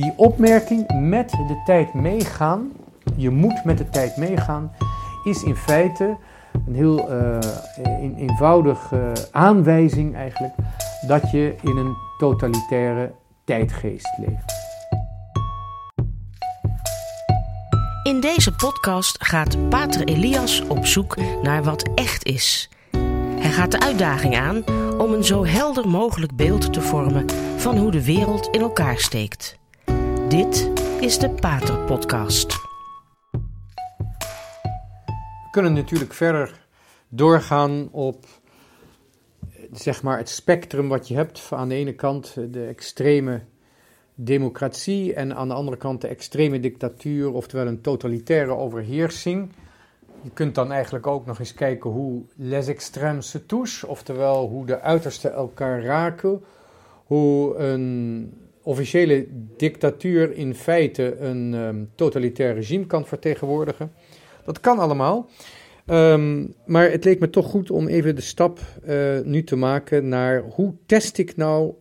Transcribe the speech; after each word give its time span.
Die 0.00 0.12
opmerking 0.16 1.00
met 1.00 1.30
de 1.30 1.62
tijd 1.64 1.94
meegaan, 1.94 2.72
je 3.16 3.30
moet 3.30 3.64
met 3.64 3.78
de 3.78 3.88
tijd 3.88 4.16
meegaan, 4.16 4.72
is 5.24 5.42
in 5.42 5.56
feite 5.56 6.16
een 6.66 6.74
heel 6.74 7.10
uh, 7.10 7.38
eenvoudige 8.16 9.12
aanwijzing 9.30 10.14
eigenlijk 10.14 10.54
dat 11.06 11.30
je 11.30 11.54
in 11.62 11.76
een 11.76 11.96
totalitaire 12.18 13.12
tijdgeest 13.44 14.18
leeft. 14.18 14.52
In 18.02 18.20
deze 18.20 18.54
podcast 18.54 19.24
gaat 19.24 19.68
Pater 19.68 20.04
Elias 20.04 20.62
op 20.66 20.86
zoek 20.86 21.16
naar 21.42 21.62
wat 21.62 21.88
echt 21.94 22.24
is. 22.24 22.70
Hij 23.38 23.50
gaat 23.50 23.70
de 23.70 23.80
uitdaging 23.80 24.36
aan 24.36 24.64
om 24.98 25.12
een 25.12 25.24
zo 25.24 25.44
helder 25.44 25.88
mogelijk 25.88 26.36
beeld 26.36 26.72
te 26.72 26.80
vormen 26.80 27.24
van 27.56 27.78
hoe 27.78 27.90
de 27.90 28.04
wereld 28.04 28.48
in 28.50 28.60
elkaar 28.60 28.98
steekt. 28.98 29.59
Dit 30.30 30.70
is 31.00 31.18
de 31.18 31.30
Pater 31.30 31.78
Podcast. 31.78 32.52
We 35.20 35.48
kunnen 35.50 35.72
natuurlijk 35.72 36.12
verder 36.12 36.66
doorgaan 37.08 37.88
op 37.92 38.26
zeg 39.72 40.02
maar 40.02 40.18
het 40.18 40.28
spectrum 40.28 40.88
wat 40.88 41.08
je 41.08 41.14
hebt. 41.14 41.48
Aan 41.50 41.68
de 41.68 41.74
ene 41.74 41.94
kant 41.94 42.34
de 42.50 42.66
extreme 42.66 43.40
democratie 44.14 45.14
en 45.14 45.34
aan 45.34 45.48
de 45.48 45.54
andere 45.54 45.76
kant 45.76 46.00
de 46.00 46.08
extreme 46.08 46.60
dictatuur, 46.60 47.32
oftewel 47.32 47.66
een 47.66 47.80
totalitaire 47.80 48.54
overheersing. 48.54 49.52
Je 50.22 50.30
kunt 50.30 50.54
dan 50.54 50.72
eigenlijk 50.72 51.06
ook 51.06 51.26
nog 51.26 51.38
eens 51.38 51.54
kijken 51.54 51.90
hoe 51.90 52.22
les 52.36 52.68
extrêmes 52.68 53.18
se 53.18 53.46
touchent, 53.46 53.90
oftewel 53.90 54.48
hoe 54.48 54.66
de 54.66 54.80
uitersten 54.80 55.32
elkaar 55.32 55.82
raken, 55.82 56.44
hoe 57.04 57.56
een 57.56 58.32
officiële 58.62 59.26
dictatuur 59.56 60.32
in 60.32 60.54
feite 60.54 61.16
een 61.16 61.54
um, 61.54 61.90
totalitair 61.94 62.54
regime 62.54 62.86
kan 62.86 63.06
vertegenwoordigen. 63.06 63.92
Dat 64.44 64.60
kan 64.60 64.78
allemaal. 64.78 65.28
Um, 65.86 66.54
maar 66.66 66.90
het 66.90 67.04
leek 67.04 67.20
me 67.20 67.30
toch 67.30 67.46
goed 67.46 67.70
om 67.70 67.88
even 67.88 68.14
de 68.14 68.20
stap 68.20 68.58
uh, 68.86 69.20
nu 69.20 69.44
te 69.44 69.56
maken 69.56 70.08
naar 70.08 70.42
hoe 70.42 70.74
test 70.86 71.18
ik 71.18 71.36
nou 71.36 71.74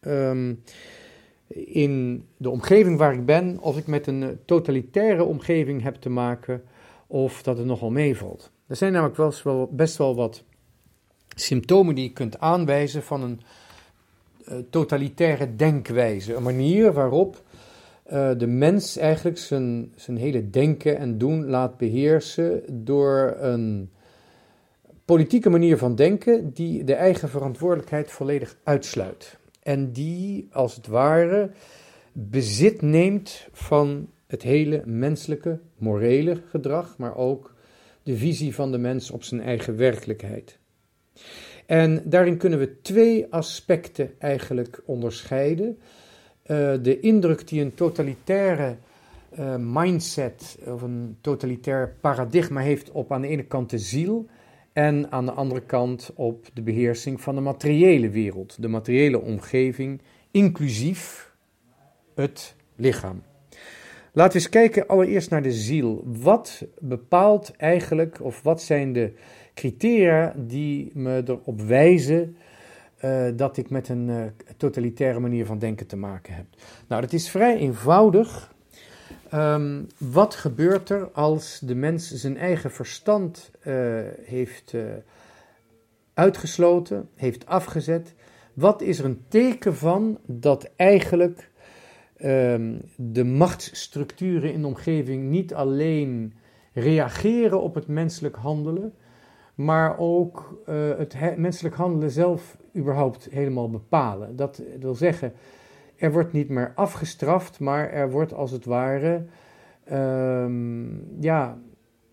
um, 0.00 0.62
in 1.54 2.24
de 2.36 2.50
omgeving 2.50 2.98
waar 2.98 3.14
ik 3.14 3.26
ben, 3.26 3.58
of 3.60 3.78
ik 3.78 3.86
met 3.86 4.06
een 4.06 4.38
totalitaire 4.44 5.24
omgeving 5.24 5.82
heb 5.82 5.94
te 5.94 6.08
maken, 6.08 6.62
of 7.06 7.42
dat 7.42 7.56
het 7.56 7.66
nogal 7.66 7.90
meevalt. 7.90 8.50
Er 8.66 8.76
zijn 8.76 8.92
namelijk 8.92 9.42
wel, 9.42 9.68
best 9.72 9.96
wel 9.96 10.14
wat 10.14 10.44
symptomen 11.34 11.94
die 11.94 12.04
je 12.04 12.12
kunt 12.12 12.38
aanwijzen 12.38 13.02
van 13.02 13.22
een 13.22 13.40
totalitaire 14.70 15.56
denkwijze. 15.56 16.34
Een 16.34 16.42
manier 16.42 16.92
waarop 16.92 17.42
uh, 18.12 18.30
de 18.36 18.46
mens 18.46 18.96
eigenlijk 18.96 19.38
zijn, 19.38 19.92
zijn 19.96 20.16
hele 20.16 20.50
denken 20.50 20.98
en 20.98 21.18
doen 21.18 21.46
laat 21.46 21.76
beheersen 21.76 22.62
door 22.84 23.36
een 23.38 23.90
politieke 25.04 25.50
manier 25.50 25.78
van 25.78 25.94
denken 25.94 26.52
die 26.52 26.84
de 26.84 26.94
eigen 26.94 27.28
verantwoordelijkheid 27.28 28.10
volledig 28.10 28.56
uitsluit. 28.64 29.38
En 29.62 29.92
die 29.92 30.48
als 30.52 30.76
het 30.76 30.86
ware 30.86 31.50
bezit 32.12 32.82
neemt 32.82 33.48
van 33.52 34.08
het 34.26 34.42
hele 34.42 34.82
menselijke, 34.84 35.58
morele 35.78 36.42
gedrag, 36.48 36.98
maar 36.98 37.16
ook 37.16 37.54
de 38.02 38.16
visie 38.16 38.54
van 38.54 38.72
de 38.72 38.78
mens 38.78 39.10
op 39.10 39.22
zijn 39.22 39.40
eigen 39.40 39.76
werkelijkheid. 39.76 40.58
En 41.72 42.02
daarin 42.04 42.36
kunnen 42.36 42.58
we 42.58 42.80
twee 42.80 43.26
aspecten 43.30 44.10
eigenlijk 44.18 44.82
onderscheiden. 44.84 45.78
Uh, 46.46 46.72
de 46.82 47.00
indruk 47.00 47.48
die 47.48 47.60
een 47.60 47.74
totalitaire 47.74 48.76
uh, 49.38 49.54
mindset 49.58 50.58
of 50.66 50.82
een 50.82 51.16
totalitair 51.20 51.94
paradigma 52.00 52.60
heeft 52.60 52.90
op 52.90 53.12
aan 53.12 53.20
de 53.20 53.28
ene 53.28 53.44
kant 53.44 53.70
de 53.70 53.78
ziel 53.78 54.26
en 54.72 55.12
aan 55.12 55.24
de 55.26 55.32
andere 55.32 55.60
kant 55.60 56.10
op 56.14 56.48
de 56.54 56.62
beheersing 56.62 57.20
van 57.20 57.34
de 57.34 57.40
materiële 57.40 58.08
wereld, 58.08 58.62
de 58.62 58.68
materiële 58.68 59.20
omgeving, 59.20 60.00
inclusief 60.30 61.32
het 62.14 62.54
lichaam. 62.76 63.22
Laten 64.12 64.32
we 64.32 64.38
eens 64.38 64.48
kijken 64.48 64.86
allereerst 64.86 65.30
naar 65.30 65.42
de 65.42 65.52
ziel. 65.52 66.04
Wat 66.06 66.66
bepaalt 66.78 67.56
eigenlijk, 67.56 68.22
of 68.22 68.42
wat 68.42 68.62
zijn 68.62 68.92
de 68.92 69.12
criteria 69.54 70.34
die 70.36 70.90
me 70.94 71.22
erop 71.26 71.60
wijzen 71.60 72.36
uh, 73.04 73.24
dat 73.36 73.56
ik 73.56 73.70
met 73.70 73.88
een 73.88 74.08
uh, 74.08 74.24
totalitaire 74.56 75.20
manier 75.20 75.46
van 75.46 75.58
denken 75.58 75.86
te 75.86 75.96
maken 75.96 76.34
heb? 76.34 76.46
Nou, 76.86 77.00
dat 77.00 77.12
is 77.12 77.30
vrij 77.30 77.56
eenvoudig. 77.56 78.54
Um, 79.34 79.86
wat 79.98 80.34
gebeurt 80.34 80.90
er 80.90 81.10
als 81.12 81.60
de 81.60 81.74
mens 81.74 82.10
zijn 82.10 82.36
eigen 82.36 82.70
verstand 82.70 83.50
uh, 83.66 84.00
heeft 84.24 84.74
uitgesloten, 86.14 87.08
heeft 87.14 87.46
afgezet? 87.46 88.14
Wat 88.52 88.82
is 88.82 88.98
er 88.98 89.04
een 89.04 89.22
teken 89.28 89.76
van 89.76 90.18
dat 90.26 90.70
eigenlijk 90.76 91.50
um, 92.24 92.80
de 92.96 93.24
machtsstructuren 93.24 94.52
in 94.52 94.60
de 94.60 94.66
omgeving 94.66 95.30
niet 95.30 95.54
alleen 95.54 96.34
reageren 96.72 97.62
op 97.62 97.74
het 97.74 97.86
menselijk 97.86 98.36
handelen, 98.36 98.94
maar 99.54 99.98
ook 99.98 100.62
uh, 100.68 100.74
het 100.96 101.36
menselijk 101.36 101.74
handelen 101.74 102.10
zelf 102.10 102.56
überhaupt 102.76 103.28
helemaal 103.30 103.70
bepalen. 103.70 104.36
Dat 104.36 104.62
wil 104.80 104.94
zeggen, 104.94 105.32
er 105.96 106.12
wordt 106.12 106.32
niet 106.32 106.48
meer 106.48 106.72
afgestraft, 106.74 107.60
maar 107.60 107.90
er 107.90 108.10
wordt 108.10 108.34
als 108.34 108.50
het 108.50 108.64
ware, 108.64 109.24
um, 109.92 111.06
ja, 111.20 111.58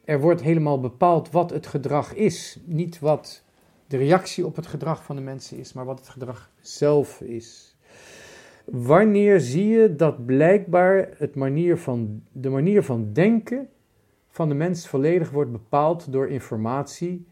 er 0.06 0.20
wordt 0.20 0.42
helemaal 0.42 0.80
bepaald 0.80 1.32
wat 1.32 1.50
het 1.50 1.68
gedrag 1.68 2.14
is. 2.14 2.60
Niet 2.66 3.00
wat 3.00 3.44
de 3.88 3.98
reactie 3.98 4.46
op 4.46 4.56
het 4.56 4.68
gedrag 4.68 5.04
van 5.04 5.16
de 5.16 5.22
mensen 5.22 5.58
is, 5.58 5.74
maar 5.74 5.86
wat 5.86 6.00
het 6.00 6.10
gedrag 6.10 6.52
zelf 6.60 7.22
is. 7.22 7.78
Wanneer 8.66 9.40
zie 9.40 9.68
je 9.68 9.96
dat 9.96 10.26
blijkbaar 10.26 11.10
het 11.18 11.36
manier 11.36 11.78
van, 11.78 12.22
de 12.32 12.50
manier 12.50 12.84
van 12.84 13.14
denken 13.14 13.70
van 14.40 14.50
de 14.50 14.56
mens 14.56 14.88
volledig 14.88 15.30
wordt 15.30 15.52
bepaald 15.52 16.12
door 16.12 16.30
informatie 16.30 17.26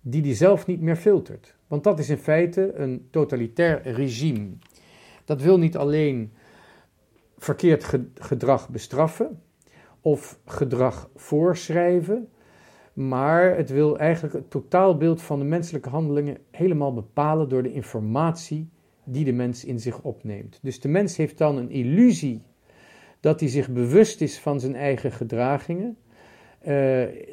die 0.00 0.22
die 0.22 0.34
zelf 0.34 0.66
niet 0.66 0.80
meer 0.80 0.96
filtert? 0.96 1.56
Want 1.66 1.84
dat 1.84 1.98
is 1.98 2.08
in 2.08 2.18
feite 2.18 2.72
een 2.74 3.06
totalitair 3.10 3.82
regime. 3.82 4.48
Dat 5.24 5.42
wil 5.42 5.58
niet 5.58 5.76
alleen 5.76 6.32
verkeerd 7.38 7.94
gedrag 8.14 8.68
bestraffen 8.68 9.42
of 10.00 10.38
gedrag 10.44 11.10
voorschrijven, 11.14 12.28
maar 12.92 13.56
het 13.56 13.70
wil 13.70 13.98
eigenlijk 13.98 14.34
het 14.34 14.50
totaalbeeld 14.50 15.22
van 15.22 15.38
de 15.38 15.44
menselijke 15.44 15.88
handelingen 15.88 16.38
helemaal 16.50 16.92
bepalen 16.92 17.48
door 17.48 17.62
de 17.62 17.72
informatie 17.72 18.68
die 19.04 19.24
de 19.24 19.32
mens 19.32 19.64
in 19.64 19.80
zich 19.80 20.00
opneemt. 20.00 20.58
Dus 20.62 20.80
de 20.80 20.88
mens 20.88 21.16
heeft 21.16 21.38
dan 21.38 21.56
een 21.56 21.70
illusie 21.70 22.42
dat 23.20 23.40
hij 23.40 23.48
zich 23.48 23.70
bewust 23.70 24.20
is 24.20 24.38
van 24.38 24.60
zijn 24.60 24.74
eigen 24.74 25.12
gedragingen. 25.12 25.96
Uh, 26.62 26.68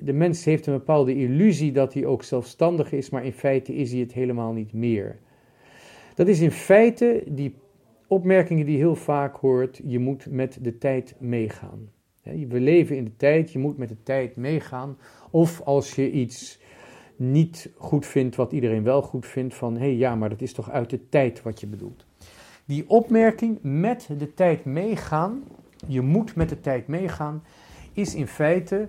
de 0.01 0.13
mens 0.13 0.45
heeft 0.45 0.65
een 0.65 0.73
bepaalde 0.73 1.15
illusie 1.15 1.71
dat 1.71 1.93
hij 1.93 2.05
ook 2.05 2.23
zelfstandig 2.23 2.91
is, 2.91 3.09
maar 3.09 3.25
in 3.25 3.33
feite 3.33 3.75
is 3.75 3.91
hij 3.91 3.99
het 3.99 4.13
helemaal 4.13 4.53
niet 4.53 4.73
meer. 4.73 5.19
Dat 6.15 6.27
is 6.27 6.39
in 6.39 6.51
feite 6.51 7.23
die 7.27 7.55
opmerkingen 8.07 8.65
die 8.65 8.77
heel 8.77 8.95
vaak 8.95 9.35
hoort: 9.35 9.81
je 9.85 9.99
moet 9.99 10.27
met 10.29 10.57
de 10.61 10.77
tijd 10.77 11.15
meegaan. 11.19 11.89
We 12.23 12.59
leven 12.59 12.97
in 12.97 13.03
de 13.03 13.15
tijd, 13.15 13.51
je 13.51 13.59
moet 13.59 13.77
met 13.77 13.89
de 13.89 14.03
tijd 14.03 14.35
meegaan. 14.35 14.97
Of 15.31 15.61
als 15.61 15.95
je 15.95 16.11
iets 16.11 16.59
niet 17.15 17.71
goed 17.77 18.05
vindt 18.05 18.35
wat 18.35 18.51
iedereen 18.51 18.83
wel 18.83 19.01
goed 19.01 19.25
vindt, 19.25 19.55
van 19.55 19.73
hé 19.73 19.79
hey, 19.79 19.95
ja, 19.95 20.15
maar 20.15 20.29
dat 20.29 20.41
is 20.41 20.53
toch 20.53 20.69
uit 20.69 20.89
de 20.89 21.09
tijd 21.09 21.41
wat 21.41 21.59
je 21.59 21.67
bedoelt. 21.67 22.05
Die 22.65 22.89
opmerking 22.89 23.57
met 23.61 24.09
de 24.17 24.33
tijd 24.33 24.65
meegaan, 24.65 25.43
je 25.87 26.01
moet 26.01 26.35
met 26.35 26.49
de 26.49 26.59
tijd 26.59 26.87
meegaan, 26.87 27.43
is 27.93 28.15
in 28.15 28.27
feite 28.27 28.87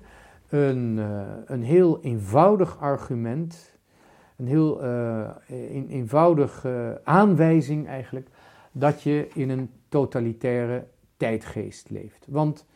een, 0.50 0.96
uh, 0.96 1.22
een 1.44 1.62
heel 1.62 2.00
eenvoudig 2.00 2.78
argument, 2.78 3.78
een 4.36 4.46
heel 4.46 4.82
een, 4.82 5.88
eenvoudige 5.88 6.98
uh, 6.98 7.08
aanwijzing 7.14 7.86
eigenlijk, 7.86 8.28
dat 8.72 9.02
je 9.02 9.28
in 9.34 9.50
een 9.50 9.70
totalitaire 9.88 10.86
tijdgeest 11.16 11.90
leeft. 11.90 12.26
Want 12.28 12.66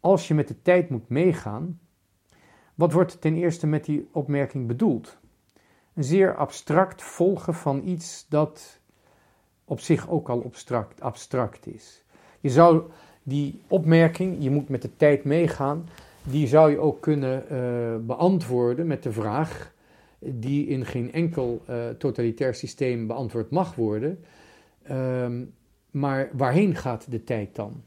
als 0.00 0.28
je 0.28 0.34
met 0.34 0.48
de 0.48 0.62
tijd 0.62 0.90
moet 0.90 1.08
meegaan, 1.08 1.80
wat 2.74 2.92
wordt 2.92 3.20
ten 3.20 3.36
eerste 3.36 3.66
met 3.66 3.84
die 3.84 4.08
opmerking 4.12 4.66
bedoeld? 4.66 5.18
Een 5.94 6.04
zeer 6.04 6.36
abstract 6.36 7.02
volgen 7.02 7.54
van 7.54 7.82
iets 7.84 8.26
dat 8.28 8.80
op 9.64 9.80
zich 9.80 10.08
ook 10.08 10.28
al 10.28 10.44
abstract, 10.44 11.00
abstract 11.00 11.66
is. 11.66 12.04
Je 12.40 12.50
zou 12.50 12.82
die 13.22 13.62
opmerking, 13.68 14.42
je 14.42 14.50
moet 14.50 14.68
met 14.68 14.82
de 14.82 14.96
tijd 14.96 15.24
meegaan, 15.24 15.88
die 16.22 16.46
zou 16.46 16.70
je 16.70 16.78
ook 16.78 17.00
kunnen 17.00 17.44
uh, 17.52 18.06
beantwoorden 18.06 18.86
met 18.86 19.02
de 19.02 19.12
vraag, 19.12 19.72
die 20.18 20.66
in 20.66 20.86
geen 20.86 21.12
enkel 21.12 21.62
uh, 21.70 21.88
totalitair 21.88 22.54
systeem 22.54 23.06
beantwoord 23.06 23.50
mag 23.50 23.74
worden. 23.74 24.24
Um, 24.90 25.54
maar 25.90 26.30
waarheen 26.32 26.74
gaat 26.74 27.10
de 27.10 27.24
tijd 27.24 27.54
dan? 27.54 27.82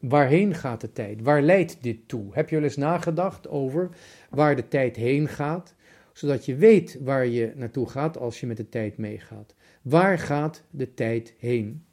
Waarheen 0.00 0.54
gaat 0.54 0.80
de 0.80 0.92
tijd? 0.92 1.22
Waar 1.22 1.42
leidt 1.42 1.82
dit 1.82 2.08
toe? 2.08 2.24
Heb 2.30 2.48
je 2.48 2.54
wel 2.54 2.64
eens 2.64 2.76
nagedacht 2.76 3.48
over 3.48 3.90
waar 4.30 4.56
de 4.56 4.68
tijd 4.68 4.96
heen 4.96 5.28
gaat, 5.28 5.74
zodat 6.12 6.44
je 6.44 6.54
weet 6.54 6.98
waar 7.04 7.26
je 7.26 7.52
naartoe 7.56 7.88
gaat 7.88 8.18
als 8.18 8.40
je 8.40 8.46
met 8.46 8.56
de 8.56 8.68
tijd 8.68 8.98
meegaat? 8.98 9.54
Waar 9.82 10.18
gaat 10.18 10.62
de 10.70 10.94
tijd 10.94 11.34
heen? 11.38 11.84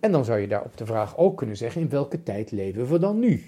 En 0.00 0.12
dan 0.12 0.24
zou 0.24 0.38
je 0.38 0.48
daar 0.48 0.64
op 0.64 0.76
de 0.76 0.86
vraag 0.86 1.16
ook 1.16 1.36
kunnen 1.36 1.56
zeggen: 1.56 1.80
in 1.80 1.88
welke 1.88 2.22
tijd 2.22 2.50
leven 2.50 2.86
we 2.86 2.98
dan 2.98 3.18
nu? 3.18 3.42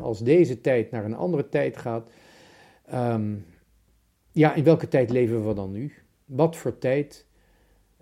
Als 0.00 0.20
deze 0.20 0.60
tijd 0.60 0.90
naar 0.90 1.04
een 1.04 1.16
andere 1.16 1.48
tijd 1.48 1.76
gaat, 1.76 2.08
ehm, 2.84 3.34
ja, 4.32 4.54
in 4.54 4.64
welke 4.64 4.88
tijd 4.88 5.10
leven 5.10 5.46
we 5.48 5.54
dan 5.54 5.72
nu? 5.72 5.92
Wat 6.24 6.56
voor 6.56 6.78
tijd, 6.78 7.26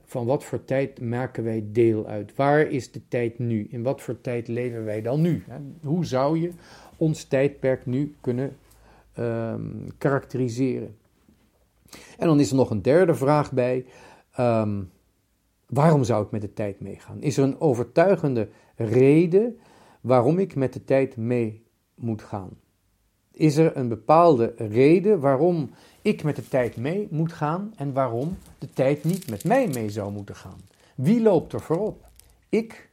van 0.04 0.26
wat 0.26 0.44
voor 0.44 0.64
tijd 0.64 1.00
maken 1.00 1.44
wij 1.44 1.64
deel 1.66 2.06
uit? 2.06 2.34
Waar 2.34 2.60
is 2.60 2.92
de 2.92 3.08
tijd 3.08 3.38
nu? 3.38 3.66
In 3.70 3.82
wat 3.82 4.00
voor 4.00 4.20
tijd 4.20 4.48
leven 4.48 4.84
wij 4.84 5.02
dan 5.02 5.20
nu? 5.20 5.44
Hoe 5.82 6.04
zou 6.04 6.38
je 6.40 6.50
ons 6.96 7.24
tijdperk 7.24 7.86
nu 7.86 8.14
kunnen 8.20 8.56
um, 9.18 9.86
karakteriseren? 9.98 10.96
En 12.18 12.26
dan 12.26 12.40
is 12.40 12.50
er 12.50 12.56
nog 12.56 12.70
een 12.70 12.82
derde 12.82 13.14
vraag 13.14 13.52
bij. 13.52 13.84
Ehm, 14.32 14.82
waarom 15.66 16.04
zou 16.04 16.24
ik 16.24 16.30
met 16.30 16.40
de 16.40 16.52
tijd 16.52 16.80
meegaan? 16.80 17.22
Is 17.22 17.36
er 17.36 17.44
een 17.44 17.60
overtuigende 17.60 18.48
reden 18.76 19.58
waarom 20.00 20.38
ik 20.38 20.54
met 20.54 20.72
de 20.72 20.84
tijd 20.84 21.16
mee 21.16 21.63
moet 21.94 22.22
gaan? 22.22 22.50
Is 23.30 23.56
er 23.56 23.76
een 23.76 23.88
bepaalde 23.88 24.54
reden 24.56 25.20
waarom 25.20 25.70
ik 26.02 26.22
met 26.22 26.36
de 26.36 26.48
tijd 26.48 26.76
mee 26.76 27.08
moet 27.10 27.32
gaan 27.32 27.72
en 27.76 27.92
waarom 27.92 28.36
de 28.58 28.70
tijd 28.70 29.04
niet 29.04 29.30
met 29.30 29.44
mij 29.44 29.68
mee 29.68 29.90
zou 29.90 30.12
moeten 30.12 30.36
gaan? 30.36 30.60
Wie 30.96 31.22
loopt 31.22 31.52
er 31.52 31.60
voorop? 31.60 32.08
Ik 32.48 32.90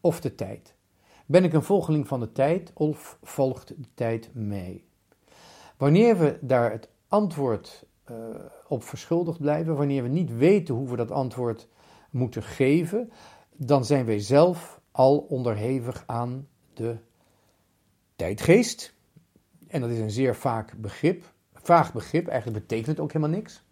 of 0.00 0.20
de 0.20 0.34
tijd? 0.34 0.74
Ben 1.26 1.44
ik 1.44 1.52
een 1.52 1.62
volgeling 1.62 2.08
van 2.08 2.20
de 2.20 2.32
tijd 2.32 2.70
of 2.74 3.18
volgt 3.22 3.68
de 3.68 3.88
tijd 3.94 4.30
mij? 4.32 4.84
Wanneer 5.76 6.18
we 6.18 6.38
daar 6.40 6.70
het 6.70 6.88
antwoord 7.08 7.86
uh, 8.10 8.16
op 8.68 8.84
verschuldigd 8.84 9.38
blijven, 9.38 9.76
wanneer 9.76 10.02
we 10.02 10.08
niet 10.08 10.36
weten 10.36 10.74
hoe 10.74 10.88
we 10.88 10.96
dat 10.96 11.10
antwoord 11.10 11.68
moeten 12.10 12.42
geven, 12.42 13.10
dan 13.56 13.84
zijn 13.84 14.06
wij 14.06 14.20
zelf 14.20 14.80
al 14.90 15.18
onderhevig 15.18 16.04
aan 16.06 16.48
de 16.74 16.96
tijdgeest. 18.22 18.94
En 19.68 19.80
dat 19.80 19.90
is 19.90 19.98
een 19.98 20.10
zeer 20.10 20.36
vaak 20.36 20.74
begrip, 20.76 21.24
vaag 21.52 21.92
begrip, 21.92 22.28
eigenlijk 22.28 22.60
betekent 22.60 22.86
het 22.86 23.00
ook 23.00 23.12
helemaal 23.12 23.36
niks. 23.36 23.62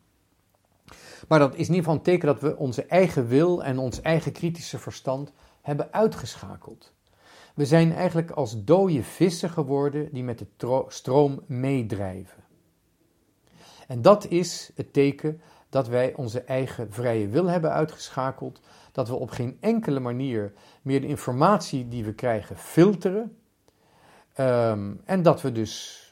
Maar 1.28 1.38
dat 1.38 1.52
is 1.52 1.68
in 1.68 1.74
ieder 1.74 1.76
geval 1.76 1.94
een 1.94 2.02
teken 2.02 2.26
dat 2.26 2.40
we 2.40 2.56
onze 2.56 2.84
eigen 2.84 3.26
wil 3.26 3.64
en 3.64 3.78
ons 3.78 4.00
eigen 4.00 4.32
kritische 4.32 4.78
verstand 4.78 5.32
hebben 5.60 5.92
uitgeschakeld. 5.92 6.92
We 7.54 7.66
zijn 7.66 7.92
eigenlijk 7.92 8.30
als 8.30 8.64
dode 8.64 9.02
vissen 9.02 9.50
geworden 9.50 10.08
die 10.12 10.24
met 10.24 10.38
de 10.38 10.84
stroom 10.88 11.42
meedrijven. 11.46 12.44
En 13.86 14.02
dat 14.02 14.26
is 14.26 14.70
het 14.74 14.92
teken 14.92 15.40
dat 15.68 15.88
wij 15.88 16.14
onze 16.14 16.40
eigen 16.40 16.92
vrije 16.92 17.28
wil 17.28 17.46
hebben 17.46 17.72
uitgeschakeld, 17.72 18.60
dat 18.92 19.08
we 19.08 19.14
op 19.14 19.30
geen 19.30 19.56
enkele 19.60 20.00
manier 20.00 20.52
meer 20.82 21.00
de 21.00 21.06
informatie 21.06 21.88
die 21.88 22.04
we 22.04 22.12
krijgen 22.12 22.56
filteren, 22.56 23.39
Ehm, 24.34 24.92
en 25.04 25.22
dat 25.22 25.42
we 25.42 25.52
dus 25.52 26.04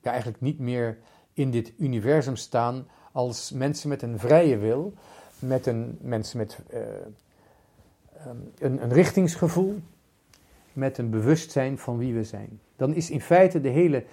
ja, 0.00 0.10
eigenlijk 0.10 0.40
niet 0.40 0.58
meer 0.58 0.98
in 1.32 1.50
dit 1.50 1.72
universum 1.78 2.36
staan 2.36 2.86
als 3.12 3.52
mensen 3.52 3.88
met 3.88 4.02
een 4.02 4.18
vrije 4.18 4.58
wil, 4.58 4.94
met 5.38 5.66
een, 5.66 5.98
mensen 6.00 6.38
met 6.38 6.58
uh, 6.74 6.80
een, 8.58 8.82
een 8.82 8.92
richtingsgevoel, 8.92 9.80
met 10.72 10.98
een 10.98 11.10
bewustzijn 11.10 11.78
van 11.78 11.98
wie 11.98 12.14
we 12.14 12.24
zijn. 12.24 12.60
Dan 12.76 12.94
is 12.94 13.10
in 13.10 13.20
feite 13.20 13.60
de 13.60 13.68
hele 13.68 14.04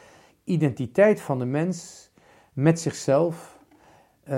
identiteit 0.43 1.21
van 1.21 1.39
de 1.39 1.45
mens 1.45 2.09
met 2.53 2.79
zichzelf. 2.79 3.59
Uh, 4.23 4.31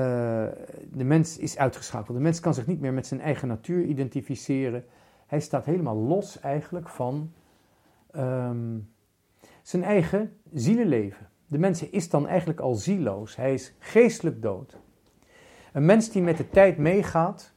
de 0.92 1.04
mens 1.04 1.38
is 1.38 1.58
uitgeschakeld. 1.58 2.18
De 2.18 2.24
mens 2.24 2.40
kan 2.40 2.54
zich 2.54 2.68
niet 2.68 2.80
meer 2.80 2.94
met 2.94 3.08
zijn 3.08 3.22
eigen 3.22 3.48
natuur 3.48 3.84
identificeren. 3.84 4.86
Hij 5.28 5.40
staat 5.40 5.66
helemaal 5.66 5.96
los 5.96 6.40
eigenlijk 6.40 6.90
van 6.90 7.32
um, 8.16 8.90
zijn 9.68 9.84
eigen 9.84 10.38
zielenleven. 10.54 11.30
De 11.48 11.58
mens 11.58 11.90
is 11.90 12.10
dan 12.10 12.28
eigenlijk 12.28 12.60
al 12.60 12.76
zieloos. 12.76 13.36
Hij 13.36 13.54
is 13.54 13.74
geestelijk 13.80 14.42
dood. 14.42 14.78
Een 15.74 15.86
mens 15.86 16.10
die 16.10 16.22
met 16.22 16.38
de 16.38 16.50
tijd 16.50 16.78
meegaat 16.78 17.54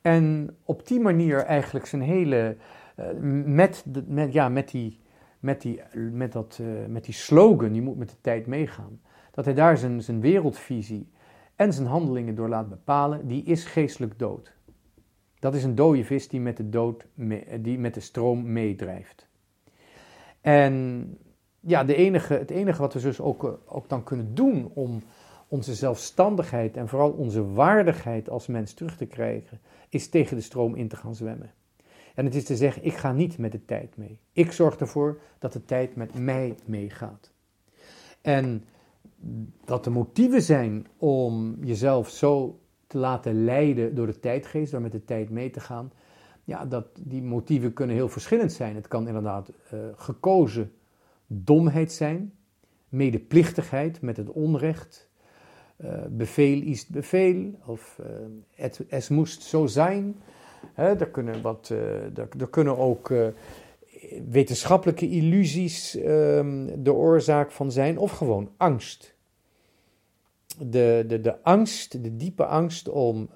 en 0.00 0.56
op 0.64 0.86
die 0.86 1.00
manier 1.00 1.44
eigenlijk 1.44 1.86
zijn 1.86 2.02
hele. 2.02 2.56
Uh, 2.96 3.06
met, 3.44 3.84
met, 4.06 4.32
ja, 4.32 4.48
met, 4.48 4.70
die, 4.70 5.00
met, 5.40 5.60
die, 5.60 5.80
met, 6.12 6.32
dat, 6.32 6.58
uh, 6.60 6.86
met 6.86 7.04
die 7.04 7.14
slogan, 7.14 7.74
je 7.74 7.82
moet 7.82 7.98
met 7.98 8.08
de 8.08 8.20
tijd 8.20 8.46
meegaan. 8.46 9.00
Dat 9.30 9.44
hij 9.44 9.54
daar 9.54 9.78
zijn, 9.78 10.02
zijn 10.02 10.20
wereldvisie 10.20 11.08
en 11.56 11.72
zijn 11.72 11.86
handelingen 11.86 12.34
door 12.34 12.48
laat 12.48 12.68
bepalen, 12.68 13.26
die 13.26 13.42
is 13.42 13.64
geestelijk 13.64 14.18
dood. 14.18 14.52
Dat 15.38 15.54
is 15.54 15.64
een 15.64 15.74
dode 15.74 16.04
vis 16.04 16.28
die 16.28 16.40
met 16.40 16.56
de, 16.56 16.68
dood 16.68 17.06
die 17.60 17.78
met 17.78 17.94
de 17.94 18.00
stroom 18.00 18.52
meedrijft. 18.52 19.28
En 20.40 21.18
ja, 21.68 21.84
de 21.84 21.94
enige, 21.94 22.34
het 22.34 22.50
enige 22.50 22.80
wat 22.80 22.92
we 22.92 23.00
dus 23.00 23.20
ook, 23.20 23.44
eh, 23.44 23.50
ook 23.66 23.88
dan 23.88 24.02
kunnen 24.02 24.34
doen 24.34 24.70
om 24.74 25.02
onze 25.48 25.74
zelfstandigheid 25.74 26.76
en 26.76 26.88
vooral 26.88 27.10
onze 27.10 27.52
waardigheid 27.52 28.30
als 28.30 28.46
mens 28.46 28.72
terug 28.72 28.96
te 28.96 29.06
krijgen, 29.06 29.60
is 29.88 30.08
tegen 30.08 30.36
de 30.36 30.42
stroom 30.42 30.74
in 30.74 30.88
te 30.88 30.96
gaan 30.96 31.14
zwemmen. 31.14 31.52
En 32.14 32.24
het 32.24 32.34
is 32.34 32.44
te 32.44 32.56
zeggen, 32.56 32.84
ik 32.84 32.94
ga 32.94 33.12
niet 33.12 33.38
met 33.38 33.52
de 33.52 33.64
tijd 33.64 33.96
mee. 33.96 34.20
Ik 34.32 34.52
zorg 34.52 34.76
ervoor 34.76 35.20
dat 35.38 35.52
de 35.52 35.64
tijd 35.64 35.96
met 35.96 36.18
mij 36.18 36.54
meegaat. 36.64 37.32
En 38.20 38.64
dat 39.64 39.84
de 39.84 39.90
motieven 39.90 40.42
zijn 40.42 40.86
om 40.96 41.56
jezelf 41.64 42.08
zo 42.08 42.60
te 42.86 42.98
laten 42.98 43.44
leiden 43.44 43.94
door 43.94 44.06
de 44.06 44.20
tijdgeest, 44.20 44.72
door 44.72 44.80
met 44.80 44.92
de 44.92 45.04
tijd 45.04 45.30
mee 45.30 45.50
te 45.50 45.60
gaan, 45.60 45.92
ja, 46.44 46.64
dat, 46.66 46.86
die 47.00 47.22
motieven 47.22 47.72
kunnen 47.72 47.96
heel 47.96 48.08
verschillend 48.08 48.52
zijn. 48.52 48.74
Het 48.74 48.88
kan 48.88 49.06
inderdaad 49.06 49.50
uh, 49.74 49.80
gekozen 49.96 50.72
domheid 51.28 51.92
zijn, 51.92 52.32
medeplichtigheid 52.88 54.00
met 54.00 54.16
het 54.16 54.30
onrecht, 54.30 55.10
uh, 55.84 55.90
bevel 56.08 56.62
is 56.62 56.86
bevel, 56.86 57.50
of 57.66 57.98
uh, 58.00 58.06
het, 58.54 58.84
es 58.88 59.08
moest 59.08 59.42
zo 59.42 59.66
zijn. 59.66 60.16
Hè, 60.74 60.96
daar, 60.96 61.10
kunnen 61.10 61.42
wat, 61.42 61.72
uh, 61.72 62.46
kunnen 62.50 62.78
ook 62.78 63.12
wetenschappelijke 64.28 65.08
illusies 65.08 65.96
um, 65.96 66.82
de 66.82 66.92
oorzaak 66.92 67.50
van 67.52 67.72
zijn, 67.72 67.98
of 67.98 68.10
gewoon 68.12 68.50
angst. 68.56 69.14
De, 70.58 71.04
de, 71.08 71.20
de 71.20 71.42
angst, 71.42 72.02
de 72.02 72.16
diepe 72.16 72.44
angst 72.44 72.88
om 72.88 73.28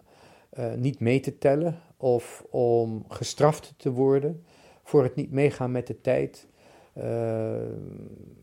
niet 0.76 1.00
mee 1.00 1.20
te 1.20 1.38
tellen 1.38 1.80
of 1.96 2.44
om 2.50 3.04
gestraft 3.08 3.74
te 3.76 3.92
worden 3.92 4.44
voor 4.82 5.02
het 5.02 5.14
niet 5.14 5.30
meegaan 5.30 5.70
met 5.70 5.86
de 5.86 6.00
tijd. 6.00 6.46
Uh, 6.98 7.54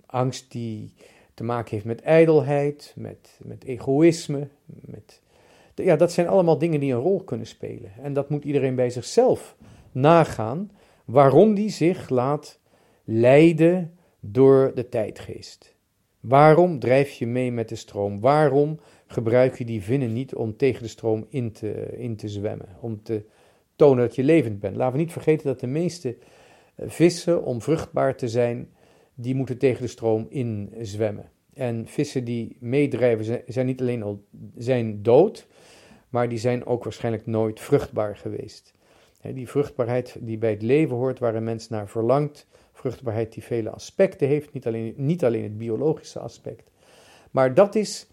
angst 0.06 0.52
die 0.52 0.94
te 1.34 1.44
maken 1.44 1.72
heeft 1.72 1.86
met 1.86 2.02
ijdelheid, 2.02 2.94
met, 2.96 3.40
met 3.44 3.64
egoïsme. 3.64 4.48
Met, 4.66 5.22
ja, 5.76 5.96
dat 5.96 6.12
zijn 6.12 6.28
allemaal 6.28 6.58
dingen 6.58 6.80
die 6.80 6.94
een 6.94 7.00
rol 7.00 7.24
kunnen 7.24 7.48
spelen. 7.48 7.92
En 8.02 8.14
dat 8.14 8.30
moet 8.30 8.44
iedereen 8.44 8.76
bij 8.76 8.90
zichzelf 8.90 9.56
nagaan 9.92 10.72
waarom 11.06 11.54
die 11.54 11.70
zich 11.70 12.10
laat 12.10 12.60
leiden 13.04 13.98
door 14.20 14.72
de 14.76 14.90
tijdgeest. 14.90 15.76
Waarom 16.20 16.80
drijf 16.80 17.12
je 17.12 17.28
mee 17.28 17.52
met 17.52 17.70
de 17.70 17.76
stroom? 17.76 18.20
Waarom 18.20 18.80
gebruik 19.08 19.58
je 19.58 19.66
die 19.66 19.84
vinnen 19.84 20.14
niet 20.14 20.36
om 20.36 20.58
tegen 20.58 20.84
de 20.84 20.90
stroom 20.90 21.26
in 21.30 21.52
te, 21.52 21.98
in 21.98 22.16
te 22.16 22.28
zwemmen? 22.28 22.70
Om 22.80 23.04
te 23.04 23.24
tonen 23.76 24.06
dat 24.06 24.16
je 24.16 24.24
levend 24.24 24.60
bent. 24.60 24.76
Laten 24.76 24.94
we 24.94 25.02
niet 25.02 25.12
vergeten 25.12 25.48
dat 25.48 25.60
de 25.60 25.68
meeste 25.68 26.18
vissen, 26.86 27.44
om 27.44 27.62
vruchtbaar 27.62 28.16
te 28.16 28.28
zijn, 28.28 28.70
die 29.14 29.36
moeten 29.36 29.58
tegen 29.58 29.82
de 29.82 29.88
stroom 29.88 30.26
in 30.30 30.74
zwemmen. 30.82 31.32
En 31.54 31.88
vissen 31.88 32.24
die 32.24 32.58
meedrijven 32.60 33.44
zijn 33.48 33.66
niet 33.66 33.82
alleen 33.82 34.04
al 34.04 34.24
zijn 34.58 35.04
dood, 35.04 35.48
maar 36.10 36.30
die 36.30 36.38
zijn 36.38 36.66
ook 36.66 36.84
waarschijnlijk 36.84 37.26
nooit 37.26 37.60
vruchtbaar 37.60 38.18
geweest. 38.18 38.74
Die 39.22 39.50
vruchtbaarheid 39.50 40.18
die 40.20 40.38
bij 40.38 40.50
het 40.50 40.62
leven 40.62 40.96
hoort, 40.96 41.20
waar 41.20 41.36
een 41.36 41.44
mens 41.44 41.70
naar 41.70 41.90
verlangt, 41.90 42.48
vruchtbaarheid 42.74 43.34
die 43.34 43.44
vele 43.44 43.70
aspecten 43.70 44.28
heeft, 44.28 44.54
niet 44.54 44.68
alleen, 44.68 44.94
niet 44.98 45.24
alleen 45.24 45.44
het 45.44 45.58
biologische 45.58 46.20
aspect. 46.20 46.72
Maar 47.32 47.54
dat 47.54 47.76
is 47.76 48.08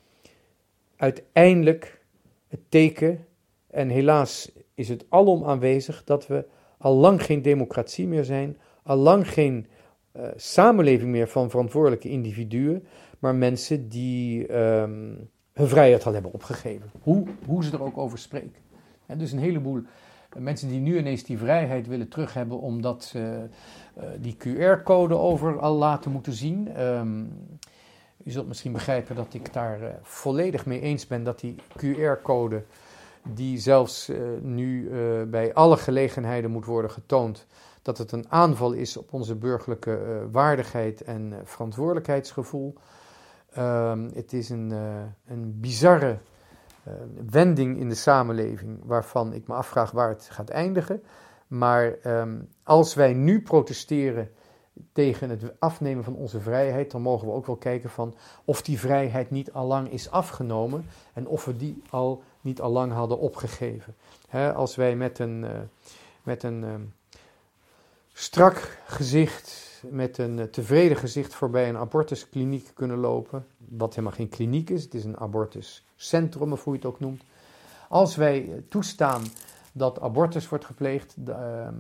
uiteindelijk 0.97 2.01
het 2.49 2.61
teken, 2.69 3.27
en 3.71 3.89
helaas 3.89 4.53
is 4.75 4.89
het 4.89 5.05
alom 5.09 5.45
aanwezig, 5.45 6.05
dat 6.05 6.27
we 6.27 6.45
al 6.79 6.95
lang 6.95 7.23
geen 7.23 7.43
democratie 7.43 8.07
meer 8.07 8.25
zijn, 8.25 8.59
al 8.83 8.97
lang 8.97 9.33
geen 9.33 9.67
uh, 10.17 10.23
samenleving 10.37 11.11
meer 11.11 11.29
van 11.29 11.51
verantwoordelijke 11.51 12.09
individuen, 12.09 12.87
maar 13.19 13.35
mensen 13.35 13.89
die 13.89 14.55
um, 14.57 15.31
hun 15.53 15.69
vrijheid 15.69 16.07
al 16.07 16.13
hebben 16.13 16.33
opgegeven. 16.33 16.91
Hoe, 17.03 17.27
hoe 17.47 17.65
ze 17.65 17.73
er 17.73 17.83
ook 17.83 17.99
over 17.99 18.19
spreken. 18.19 18.65
En 19.07 19.19
dus 19.19 19.33
een 19.33 19.39
heleboel 19.39 19.83
mensen 20.39 20.69
die 20.69 20.81
nu 20.81 20.99
ineens 20.99 21.23
die 21.23 21.39
vrijheid 21.39 21.87
willen 21.87 22.09
terug 22.09 22.35
hebben 22.35 22.61
omdat 22.61 23.05
ze 23.05 23.49
die 24.21 24.37
QR-code 24.37 25.15
overal 25.15 25.77
laten 25.77 26.13
moeten 26.13 26.33
zien. 26.33 26.69
Ehm, 26.75 27.21
u 28.25 28.31
zult 28.31 28.47
misschien 28.47 28.73
begrijpen 28.73 29.17
dat 29.17 29.35
ik 29.35 29.53
daar 29.53 29.99
volledig 30.03 30.67
mee 30.67 30.81
eens 30.81 31.07
ben 31.07 31.25
dat 31.25 31.41
die 31.41 31.55
QR-code, 31.77 32.63
die 33.35 33.59
zelfs 33.59 34.11
nu 34.41 34.91
bij 35.27 35.55
alle 35.55 35.77
gelegenheden 35.77 36.51
moet 36.51 36.65
worden 36.65 36.91
getoond, 36.91 37.47
dat 37.83 37.99
het 37.99 38.13
een 38.13 38.25
aanval 38.29 38.73
is 38.73 38.97
op 38.97 39.13
onze 39.13 39.35
burgerlijke 39.35 39.91
uh, 39.91 40.33
waardigheid 40.33 41.03
en 41.03 41.33
verantwoordelijkheidsgevoel. 41.45 42.75
Um, 43.59 44.11
het 44.15 44.33
is 44.33 44.51
een, 44.51 44.71
een 45.27 45.61
bizarre 45.61 46.19
wending 47.31 47.79
in 47.79 47.89
de 47.89 47.95
samenleving 47.95 48.81
waarvan 48.85 49.33
ik 49.33 49.47
me 49.47 49.55
afvraag 49.55 49.91
waar 49.91 50.09
het 50.09 50.29
gaat 50.31 50.49
eindigen. 50.49 51.03
Maar 51.47 51.95
um, 52.07 52.49
als 52.63 52.95
wij 52.95 53.13
nu 53.13 53.43
protesteren 53.43 54.31
tegen 54.93 55.31
het 55.31 55.53
afnemen 55.59 56.05
van 56.05 56.15
onze 56.15 56.41
vrijheid, 56.41 56.91
dan 56.91 57.03
mogen 57.03 57.27
we 57.27 57.33
ook 57.33 57.47
wel 57.47 57.57
kijken 57.57 57.91
van 57.91 58.15
of 58.45 58.63
die 58.63 58.79
vrijheid 58.79 59.31
niet 59.31 59.53
al 59.53 59.67
lang 59.67 59.91
is 59.91 60.11
afgenomen 60.11 60.85
en 61.13 61.27
of 61.27 61.45
we 61.45 61.57
die 61.57 61.83
al 61.91 62.23
niet 62.47 62.61
al 62.61 62.71
lang 62.71 62.93
hadden 62.93 63.19
opgegeven. 63.19 63.95
Als 64.55 64.77
wij 64.77 64.97
met 64.97 65.19
een, 65.19 65.47
met 66.23 66.43
een 66.43 66.63
um, 66.63 66.93
strak 68.13 68.79
gezicht, 68.87 69.83
met 69.91 70.19
een 70.19 70.39
eh, 70.39 70.45
tevreden 70.45 70.97
gezicht 70.97 71.35
voorbij 71.35 71.69
een 71.69 71.77
abortuskliniek 71.77 72.71
kunnen 72.75 72.99
lopen. 72.99 73.47
Wat 73.59 73.95
helemaal 73.95 74.17
geen 74.17 74.29
kliniek 74.29 74.71
is, 74.71 74.83
het 74.83 74.95
is 74.95 75.05
een 75.05 75.19
abortuscentrum, 75.19 76.53
of 76.53 76.65
hoe 76.65 76.73
je 76.73 76.79
het 76.79 76.89
ook 76.89 77.01
noemt. 77.01 77.23
Als 77.89 78.17
wij 78.17 78.43
eh, 78.43 78.59
toestaan 78.69 79.23
dat 79.73 80.01
abortus 80.01 80.49
wordt 80.49 80.65
gepleegd, 80.65 81.17
ehm, 81.27 81.75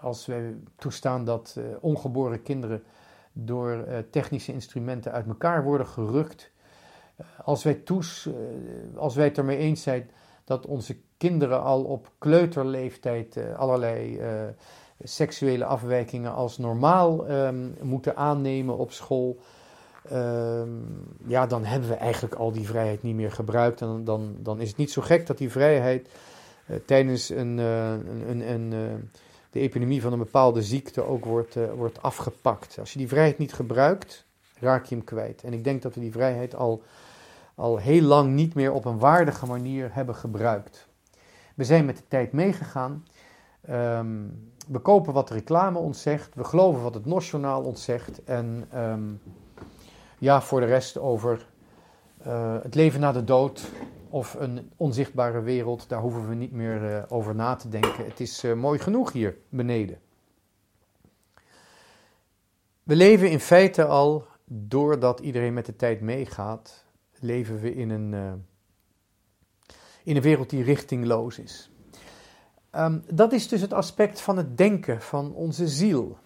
als 0.00 0.26
wij 0.26 0.54
toestaan 0.76 1.24
dat 1.24 1.58
ongeboren 1.80 2.42
kinderen 2.42 2.82
door 3.32 3.84
technische 4.10 4.52
instrumenten 4.52 5.12
uit 5.12 5.26
elkaar 5.26 5.64
worden 5.64 5.86
gerukt, 5.86 6.50
als 7.44 7.64
wij, 7.64 7.74
toes, 7.74 8.28
als 8.96 9.14
wij 9.14 9.24
het 9.24 9.38
ermee 9.38 9.56
eens 9.56 9.82
zijn 9.82 10.10
dat 10.44 10.66
onze 10.66 10.96
kinderen 11.16 11.62
al 11.62 11.84
op 11.84 12.10
kleuterleeftijd 12.18 13.38
allerlei 13.56 14.20
seksuele 15.02 15.64
afwijkingen 15.64 16.34
als 16.34 16.58
normaal 16.58 17.30
um, 17.30 17.76
moeten 17.80 18.16
aannemen 18.16 18.76
op 18.76 18.92
school. 18.92 19.38
Um, 20.12 21.06
ja, 21.26 21.46
dan 21.46 21.64
hebben 21.64 21.88
we 21.88 21.94
eigenlijk 21.94 22.34
al 22.34 22.52
die 22.52 22.66
vrijheid 22.66 23.02
niet 23.02 23.14
meer 23.14 23.32
gebruikt. 23.32 23.80
En 23.80 24.04
dan, 24.04 24.36
dan 24.38 24.60
is 24.60 24.68
het 24.68 24.76
niet 24.76 24.92
zo 24.92 25.02
gek 25.02 25.26
dat 25.26 25.38
die 25.38 25.50
vrijheid 25.50 26.08
tijdens 26.86 27.28
een, 27.28 27.58
een, 27.58 28.50
een, 28.50 28.70
de 29.50 29.60
epidemie 29.60 30.02
van 30.02 30.12
een 30.12 30.18
bepaalde 30.18 30.62
ziekte 30.62 31.06
ook 31.06 31.24
wordt, 31.24 31.56
wordt 31.76 32.02
afgepakt. 32.02 32.76
Als 32.78 32.92
je 32.92 32.98
die 32.98 33.08
vrijheid 33.08 33.38
niet 33.38 33.52
gebruikt, 33.52 34.26
raak 34.58 34.84
je 34.84 34.94
hem 34.94 35.04
kwijt. 35.04 35.42
En 35.42 35.52
ik 35.52 35.64
denk 35.64 35.82
dat 35.82 35.94
we 35.94 36.00
die 36.00 36.12
vrijheid 36.12 36.54
al, 36.54 36.82
al 37.62 37.76
heel 37.76 38.02
lang 38.02 38.34
niet 38.34 38.54
meer 38.54 38.72
op 38.72 38.84
een 38.84 38.98
waardige 38.98 39.46
manier 39.46 39.94
hebben 39.94 40.14
gebruikt. 40.14 40.88
We 41.54 41.64
zijn 41.64 41.84
met 41.84 41.96
de 41.96 42.02
tijd 42.08 42.32
meegegaan. 42.32 43.06
Um, 43.70 44.50
we 44.68 44.78
kopen 44.78 45.12
wat 45.12 45.28
de 45.28 45.34
reclame 45.34 45.78
ons 45.78 46.02
zegt, 46.02 46.34
we 46.34 46.44
geloven 46.44 46.82
wat 46.82 46.94
het 46.94 47.06
Nationaal 47.06 47.62
ons 47.62 47.84
zegt 47.84 48.24
en 48.24 48.68
um, 48.74 49.20
ja, 50.18 50.40
voor 50.40 50.60
de 50.60 50.66
rest 50.66 50.98
over 50.98 51.46
uh, 52.26 52.56
het 52.62 52.74
leven 52.74 53.00
na 53.00 53.12
de 53.12 53.24
dood 53.24 53.70
of 54.08 54.34
een 54.34 54.70
onzichtbare 54.76 55.40
wereld, 55.40 55.88
daar 55.88 56.00
hoeven 56.00 56.28
we 56.28 56.34
niet 56.34 56.52
meer 56.52 56.90
uh, 56.90 57.02
over 57.08 57.34
na 57.34 57.54
te 57.54 57.68
denken. 57.68 58.04
Het 58.04 58.20
is 58.20 58.44
uh, 58.44 58.54
mooi 58.54 58.78
genoeg 58.78 59.12
hier 59.12 59.36
beneden. 59.48 59.98
We 62.82 62.96
leven 62.96 63.30
in 63.30 63.40
feite 63.40 63.84
al, 63.84 64.26
doordat 64.44 65.20
iedereen 65.20 65.54
met 65.54 65.66
de 65.66 65.76
tijd 65.76 66.00
meegaat, 66.00 66.81
leven 67.22 67.60
we 67.60 67.74
in 67.74 67.90
een, 67.90 68.12
in 70.04 70.16
een 70.16 70.22
wereld 70.22 70.50
die 70.50 70.62
richtingloos 70.62 71.38
is. 71.38 71.70
Um, 72.76 73.02
dat 73.14 73.32
is 73.32 73.48
dus 73.48 73.60
het 73.60 73.72
aspect 73.72 74.20
van 74.20 74.36
het 74.36 74.56
denken, 74.56 75.00
van 75.00 75.34
onze 75.34 75.68
ziel. 75.68 76.18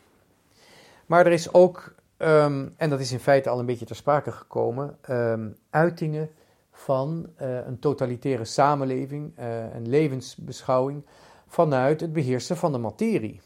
Maar 1.07 1.27
er 1.27 1.33
is 1.33 1.53
ook, 1.53 1.95
um, 2.19 2.75
en 2.77 2.91
dat 2.91 3.01
is 3.01 3.13
in 3.13 3.19
feite 3.19 3.49
al 3.49 3.59
een 3.59 3.67
beetje 3.67 3.87
ter 3.87 3.97
sprake 3.97 4.33
gekomen, 4.33 4.99
um, 5.11 5.57
uitingen 5.71 6.31
van 6.73 7.29
uh, 7.41 7.67
een 7.67 7.79
totalitaire 7.79 8.45
samenleving 8.45 9.39
uh, 9.39 9.75
en 9.75 9.89
levensbeschouwing 9.89 11.05
vanuit 11.47 12.01
het 12.01 12.13
beheersen 12.13 12.57
van 12.57 12.73
de 12.73 12.79
materie. 12.79 13.41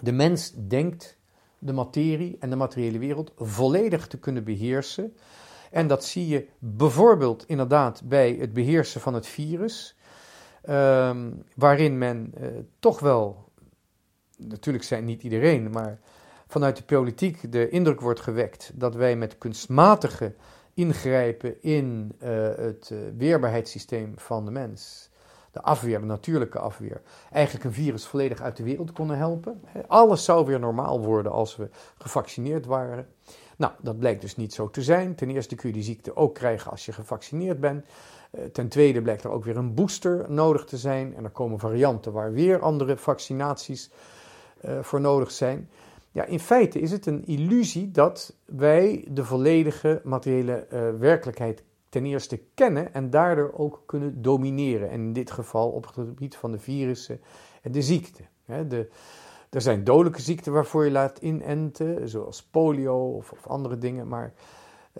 De 0.00 0.12
mens 0.12 0.52
denkt 0.52 1.18
de 1.58 1.72
materie 1.72 2.36
en 2.40 2.50
de 2.50 2.56
materiële 2.56 2.98
wereld 2.98 3.32
volledig 3.36 4.06
te 4.06 4.18
kunnen 4.18 4.44
beheersen. 4.44 5.16
En 5.72 5.86
dat 5.86 6.04
zie 6.04 6.28
je 6.28 6.48
bijvoorbeeld 6.58 7.44
inderdaad 7.46 8.02
bij 8.04 8.36
het 8.40 8.52
beheersen 8.52 9.00
van 9.00 9.14
het 9.14 9.26
virus. 9.26 9.96
Um, 10.68 11.44
waarin 11.56 11.98
men 11.98 12.34
uh, 12.40 12.46
toch 12.78 13.00
wel, 13.00 13.48
natuurlijk 14.36 14.84
zijn 14.84 15.04
niet 15.04 15.22
iedereen, 15.22 15.70
maar 15.70 15.98
vanuit 16.46 16.76
de 16.76 16.82
politiek 16.82 17.52
de 17.52 17.68
indruk 17.68 18.00
wordt 18.00 18.20
gewekt 18.20 18.70
dat 18.74 18.94
wij 18.94 19.16
met 19.16 19.38
kunstmatige 19.38 20.34
ingrijpen 20.74 21.62
in 21.62 22.12
uh, 22.22 22.28
het 22.56 22.90
uh, 22.92 22.98
weerbaarheidssysteem 23.16 24.12
van 24.16 24.44
de 24.44 24.50
mens, 24.50 25.10
de 25.50 25.62
afweer, 25.62 26.00
de 26.00 26.06
natuurlijke 26.06 26.58
afweer, 26.58 27.02
eigenlijk 27.30 27.64
een 27.64 27.72
virus 27.72 28.06
volledig 28.06 28.40
uit 28.40 28.56
de 28.56 28.62
wereld 28.62 28.92
konden 28.92 29.16
helpen. 29.16 29.62
Alles 29.86 30.24
zou 30.24 30.46
weer 30.46 30.60
normaal 30.60 31.00
worden 31.00 31.32
als 31.32 31.56
we 31.56 31.68
gevaccineerd 31.98 32.66
waren. 32.66 33.06
Nou, 33.56 33.72
dat 33.80 33.98
blijkt 33.98 34.20
dus 34.20 34.36
niet 34.36 34.54
zo 34.54 34.70
te 34.70 34.82
zijn. 34.82 35.14
Ten 35.14 35.30
eerste 35.30 35.54
kun 35.54 35.68
je 35.68 35.74
die 35.74 35.84
ziekte 35.84 36.16
ook 36.16 36.34
krijgen 36.34 36.70
als 36.70 36.86
je 36.86 36.92
gevaccineerd 36.92 37.60
bent. 37.60 37.84
Eh, 38.30 38.44
ten 38.44 38.68
tweede 38.68 39.02
blijkt 39.02 39.24
er 39.24 39.30
ook 39.30 39.44
weer 39.44 39.56
een 39.56 39.74
booster 39.74 40.24
nodig 40.28 40.64
te 40.64 40.76
zijn. 40.76 41.16
En 41.16 41.24
er 41.24 41.30
komen 41.30 41.58
varianten 41.58 42.12
waar 42.12 42.32
weer 42.32 42.60
andere 42.60 42.96
vaccinaties 42.96 43.90
uh, 44.64 44.82
voor 44.82 45.00
nodig 45.00 45.30
zijn. 45.30 45.68
Ja, 46.12 46.24
in 46.24 46.40
feite 46.40 46.80
is 46.80 46.90
het 46.90 47.06
een 47.06 47.26
illusie 47.26 47.90
dat 47.90 48.34
wij 48.44 49.04
de 49.08 49.24
volledige 49.24 50.00
materiële 50.04 50.66
uh, 50.72 50.90
werkelijkheid 50.98 51.62
ten 51.88 52.04
eerste 52.04 52.40
kennen 52.54 52.94
en 52.94 53.10
daardoor 53.10 53.52
ook 53.54 53.82
kunnen 53.86 54.22
domineren. 54.22 54.90
En 54.90 55.00
in 55.00 55.12
dit 55.12 55.30
geval 55.30 55.70
op 55.70 55.84
het 55.84 55.92
gebied 55.92 56.36
van 56.36 56.52
de 56.52 56.58
virussen 56.58 57.20
en 57.62 57.72
de 57.72 57.82
ziekten. 57.82 58.28
De, 58.44 58.88
er 59.52 59.60
zijn 59.60 59.84
dodelijke 59.84 60.20
ziekten 60.20 60.52
waarvoor 60.52 60.84
je 60.84 60.90
laat 60.90 61.18
inenten, 61.18 62.08
zoals 62.08 62.42
polio 62.42 63.16
of, 63.16 63.32
of 63.32 63.46
andere 63.46 63.78
dingen. 63.78 64.08
Maar 64.08 64.32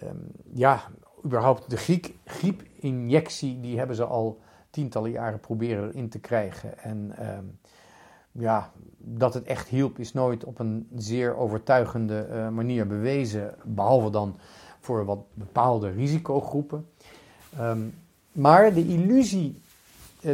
um, 0.03 0.31
ja, 0.53 0.83
überhaupt 1.25 1.71
de 1.71 1.77
griep, 1.77 2.07
griepinjectie, 2.25 3.61
die 3.61 3.79
hebben 3.79 3.97
ze 3.97 4.05
al 4.05 4.41
tientallen 4.71 5.11
jaren 5.11 5.41
proberen 5.41 5.95
in 5.95 6.09
te 6.09 6.19
krijgen. 6.19 6.79
En 6.79 7.15
um, 7.37 7.59
ja, 8.33 8.71
dat 8.99 9.35
het 9.35 9.45
echt 9.45 9.69
hielp 9.69 9.99
is 9.99 10.13
nooit 10.13 10.45
op 10.45 10.59
een 10.59 10.89
zeer 10.97 11.37
overtuigende 11.37 12.29
uh, 12.31 12.49
manier 12.49 12.87
bewezen, 12.87 13.55
behalve 13.65 14.11
dan 14.11 14.37
voor 14.81 15.05
wat 15.05 15.25
bepaalde 15.35 15.91
risicogroepen. 15.91 16.87
Um, 17.61 17.95
maar 18.33 18.75
de 18.75 18.87
illusie 18.87 19.62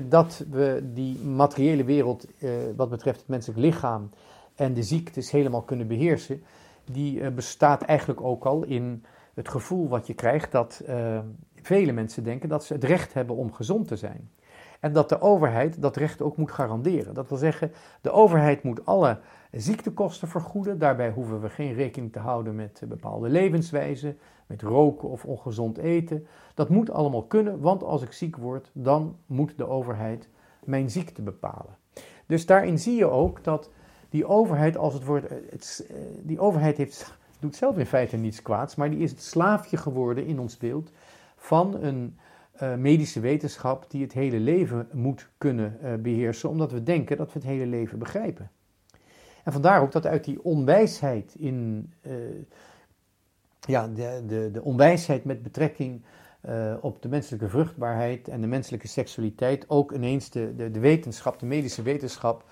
dat 0.09 0.45
we 0.50 0.90
die 0.95 1.18
materiële 1.18 1.85
wereld, 1.85 2.26
uh, 2.38 2.50
wat 2.76 2.90
betreft 2.90 3.18
het 3.18 3.28
menselijk 3.28 3.61
lichaam 3.61 4.11
en 4.54 4.75
de 4.75 4.83
ziektes 4.83 5.30
helemaal 5.30 5.62
kunnen 5.62 5.87
beheersen, 5.87 6.42
die 6.85 7.30
bestaat 7.30 7.83
eigenlijk 7.83 8.21
ook 8.21 8.45
al 8.45 8.64
in 8.64 9.04
het 9.35 9.49
gevoel 9.49 9.88
wat 9.88 10.07
je 10.07 10.14
krijgt 10.14 10.52
dat 10.52 10.83
vele 11.62 11.92
mensen 11.92 12.25
denken 12.25 12.49
dat 12.49 12.64
ze 12.64 12.73
het 12.73 12.85
recht 12.85 13.12
hebben 13.12 13.37
om 13.37 13.52
gezond 13.52 13.88
te 13.88 13.97
zijn. 13.97 14.30
En 14.80 14.92
dat 14.92 15.08
de 15.08 15.20
overheid 15.20 15.82
dat 15.82 15.97
recht 15.97 16.23
ook 16.23 16.37
moet 16.37 16.52
garanderen. 16.52 17.14
Dat 17.14 17.28
wil 17.28 17.38
zeggen, 17.38 17.73
de 18.00 18.11
overheid 18.11 18.62
moet 18.62 18.87
alle 18.87 19.18
ziektekosten 19.50 20.28
vergoeden. 20.28 20.78
Daarbij 20.78 21.11
hoeven 21.11 21.40
we 21.40 21.49
geen 21.49 21.75
rekening 21.75 22.12
te 22.12 22.18
houden 22.18 22.54
met 22.54 22.82
bepaalde 22.88 23.28
levenswijzen, 23.28 24.18
met 24.47 24.62
roken 24.62 25.08
of 25.08 25.25
ongezond 25.25 25.78
eten. 25.78 26.26
Dat 26.54 26.68
moet 26.68 26.90
allemaal 26.90 27.25
kunnen, 27.25 27.61
want 27.61 27.82
als 27.82 28.02
ik 28.02 28.12
ziek 28.12 28.37
word, 28.37 28.70
dan 28.73 29.16
moet 29.26 29.56
de 29.56 29.68
overheid 29.68 30.28
mijn 30.64 30.90
ziekte 30.90 31.23
bepalen. 31.23 31.76
Dus 32.26 32.47
daarin 32.47 32.78
zie 32.78 32.97
je 32.97 33.11
ook 33.11 33.44
dat 33.44 33.70
die 34.08 34.26
overheid, 34.26 34.76
als 34.76 34.94
het 34.94 35.04
wordt, 35.04 35.28
het, 35.28 35.87
eh, 35.88 35.97
die 36.23 36.40
overheid 36.40 36.76
heeft 36.76 37.18
doet 37.40 37.56
zelf 37.56 37.78
in 37.78 37.87
feite 37.87 38.16
niets 38.16 38.42
kwaads, 38.42 38.75
maar 38.75 38.90
die 38.90 38.99
is 38.99 39.11
het 39.11 39.23
slaafje 39.23 39.76
geworden 39.76 40.26
in 40.26 40.40
ons 40.40 40.56
beeld 40.56 40.90
van 41.37 41.75
een 41.75 42.18
uh, 42.62 42.74
medische 42.74 43.20
wetenschap 43.20 43.90
die 43.90 44.02
het 44.02 44.12
hele 44.12 44.40
leven 44.40 44.88
moet 44.92 45.28
kunnen 45.38 45.78
uh, 45.82 45.94
beheersen, 45.94 46.48
omdat 46.48 46.72
we 46.72 46.82
denken 46.82 47.16
dat 47.16 47.32
we 47.32 47.38
het 47.38 47.48
hele 47.48 47.66
leven 47.66 47.98
begrijpen. 47.98 48.50
En 49.44 49.52
vandaar 49.52 49.82
ook 49.82 49.92
dat 49.92 50.06
uit 50.06 50.24
die 50.24 50.44
onwijsheid 50.44 51.34
in, 51.34 51.90
uh, 52.02 52.12
ja, 53.60 53.88
de, 53.88 54.22
de, 54.26 54.50
de 54.52 54.62
onwijsheid 54.62 55.24
met 55.24 55.42
betrekking 55.42 56.02
op 56.80 57.02
de 57.02 57.08
menselijke 57.08 57.48
vruchtbaarheid 57.48 58.28
en 58.28 58.40
de 58.40 58.46
menselijke 58.46 58.88
seksualiteit 58.88 59.64
ook 59.68 59.92
ineens 59.92 60.30
de, 60.30 60.70
de, 60.70 60.80
wetenschap, 60.80 61.38
de 61.38 61.46
medische 61.46 61.82
wetenschap, 61.82 62.44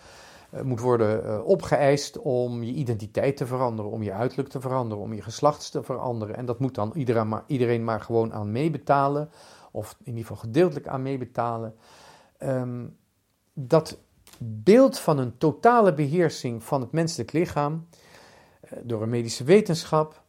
moet 0.62 0.80
worden 0.80 1.44
opgeëist 1.44 2.18
om 2.18 2.62
je 2.62 2.72
identiteit 2.72 3.36
te 3.36 3.46
veranderen, 3.46 3.90
om 3.90 4.02
je 4.02 4.12
uiterlijk 4.12 4.48
te 4.48 4.60
veranderen, 4.60 5.04
om 5.04 5.12
je 5.12 5.22
geslachts 5.22 5.70
te 5.70 5.82
veranderen. 5.82 6.36
En 6.36 6.46
dat 6.46 6.58
moet 6.58 6.74
dan 6.74 6.92
iedereen 6.94 7.28
maar, 7.28 7.42
iedereen 7.46 7.84
maar 7.84 8.00
gewoon 8.00 8.32
aan 8.32 8.52
meebetalen, 8.52 9.30
of 9.76 9.96
in 9.98 10.06
ieder 10.06 10.20
geval 10.20 10.36
gedeeltelijk 10.36 10.88
aan 10.88 11.02
meebetalen. 11.02 11.74
Um, 12.38 12.96
dat 13.52 13.98
beeld 14.38 14.98
van 14.98 15.18
een 15.18 15.38
totale 15.38 15.94
beheersing 15.94 16.64
van 16.64 16.80
het 16.80 16.92
menselijk 16.92 17.32
lichaam 17.32 17.86
door 18.82 19.02
een 19.02 19.08
medische 19.08 19.44
wetenschap 19.44 20.24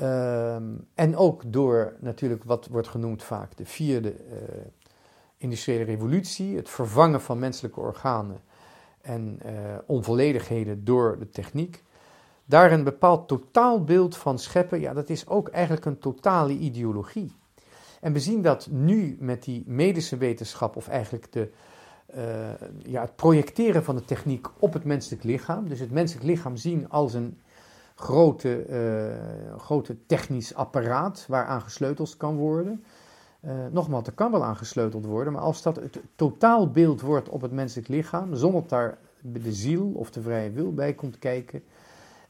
Um, 0.00 0.88
en 0.94 1.16
ook 1.16 1.42
door 1.46 1.96
natuurlijk 2.00 2.44
wat 2.44 2.66
wordt 2.66 2.88
genoemd 2.88 3.22
vaak 3.22 3.56
de 3.56 3.64
vierde 3.64 4.14
uh, 4.14 4.38
industriële 5.36 5.84
revolutie, 5.84 6.56
het 6.56 6.68
vervangen 6.68 7.20
van 7.20 7.38
menselijke 7.38 7.80
organen 7.80 8.40
en 9.00 9.38
uh, 9.46 9.52
onvolledigheden 9.86 10.84
door 10.84 11.18
de 11.18 11.30
techniek. 11.30 11.82
Daar 12.44 12.72
een 12.72 12.84
bepaald 12.84 13.28
totaalbeeld 13.28 14.16
van 14.16 14.38
scheppen, 14.38 14.80
ja, 14.80 14.92
dat 14.92 15.08
is 15.08 15.26
ook 15.26 15.48
eigenlijk 15.48 15.84
een 15.84 15.98
totale 15.98 16.52
ideologie. 16.52 17.32
En 18.04 18.12
we 18.12 18.20
zien 18.20 18.42
dat 18.42 18.68
nu 18.70 19.16
met 19.20 19.42
die 19.42 19.64
medische 19.66 20.16
wetenschap, 20.16 20.76
of 20.76 20.88
eigenlijk 20.88 21.32
de, 21.32 21.50
uh, 22.16 22.22
ja, 22.82 23.00
het 23.00 23.16
projecteren 23.16 23.84
van 23.84 23.94
de 23.94 24.04
techniek 24.04 24.46
op 24.58 24.72
het 24.72 24.84
menselijk 24.84 25.22
lichaam. 25.22 25.68
Dus 25.68 25.80
het 25.80 25.90
menselijk 25.90 26.26
lichaam 26.26 26.56
zien 26.56 26.90
als 26.90 27.14
een 27.14 27.38
grote, 27.94 28.66
uh, 28.68 29.56
grote 29.58 29.96
technisch 30.06 30.54
apparaat 30.54 31.24
waaraan 31.28 31.60
gesleuteld 31.60 32.16
kan 32.16 32.36
worden. 32.36 32.84
Uh, 33.44 33.52
nogmaals, 33.70 34.06
er 34.06 34.12
kan 34.12 34.30
wel 34.30 34.44
aan 34.44 34.56
gesleuteld 34.56 35.04
worden, 35.04 35.32
maar 35.32 35.42
als 35.42 35.62
dat 35.62 35.76
het 35.76 36.00
totaalbeeld 36.14 37.00
wordt 37.00 37.28
op 37.28 37.40
het 37.40 37.52
menselijk 37.52 37.88
lichaam, 37.88 38.34
zonder 38.34 38.60
dat 38.60 38.70
daar 38.70 38.98
de 39.20 39.52
ziel 39.52 39.92
of 39.94 40.10
de 40.10 40.22
vrije 40.22 40.50
wil 40.50 40.72
bij 40.72 40.94
komt 40.94 41.18
kijken, 41.18 41.62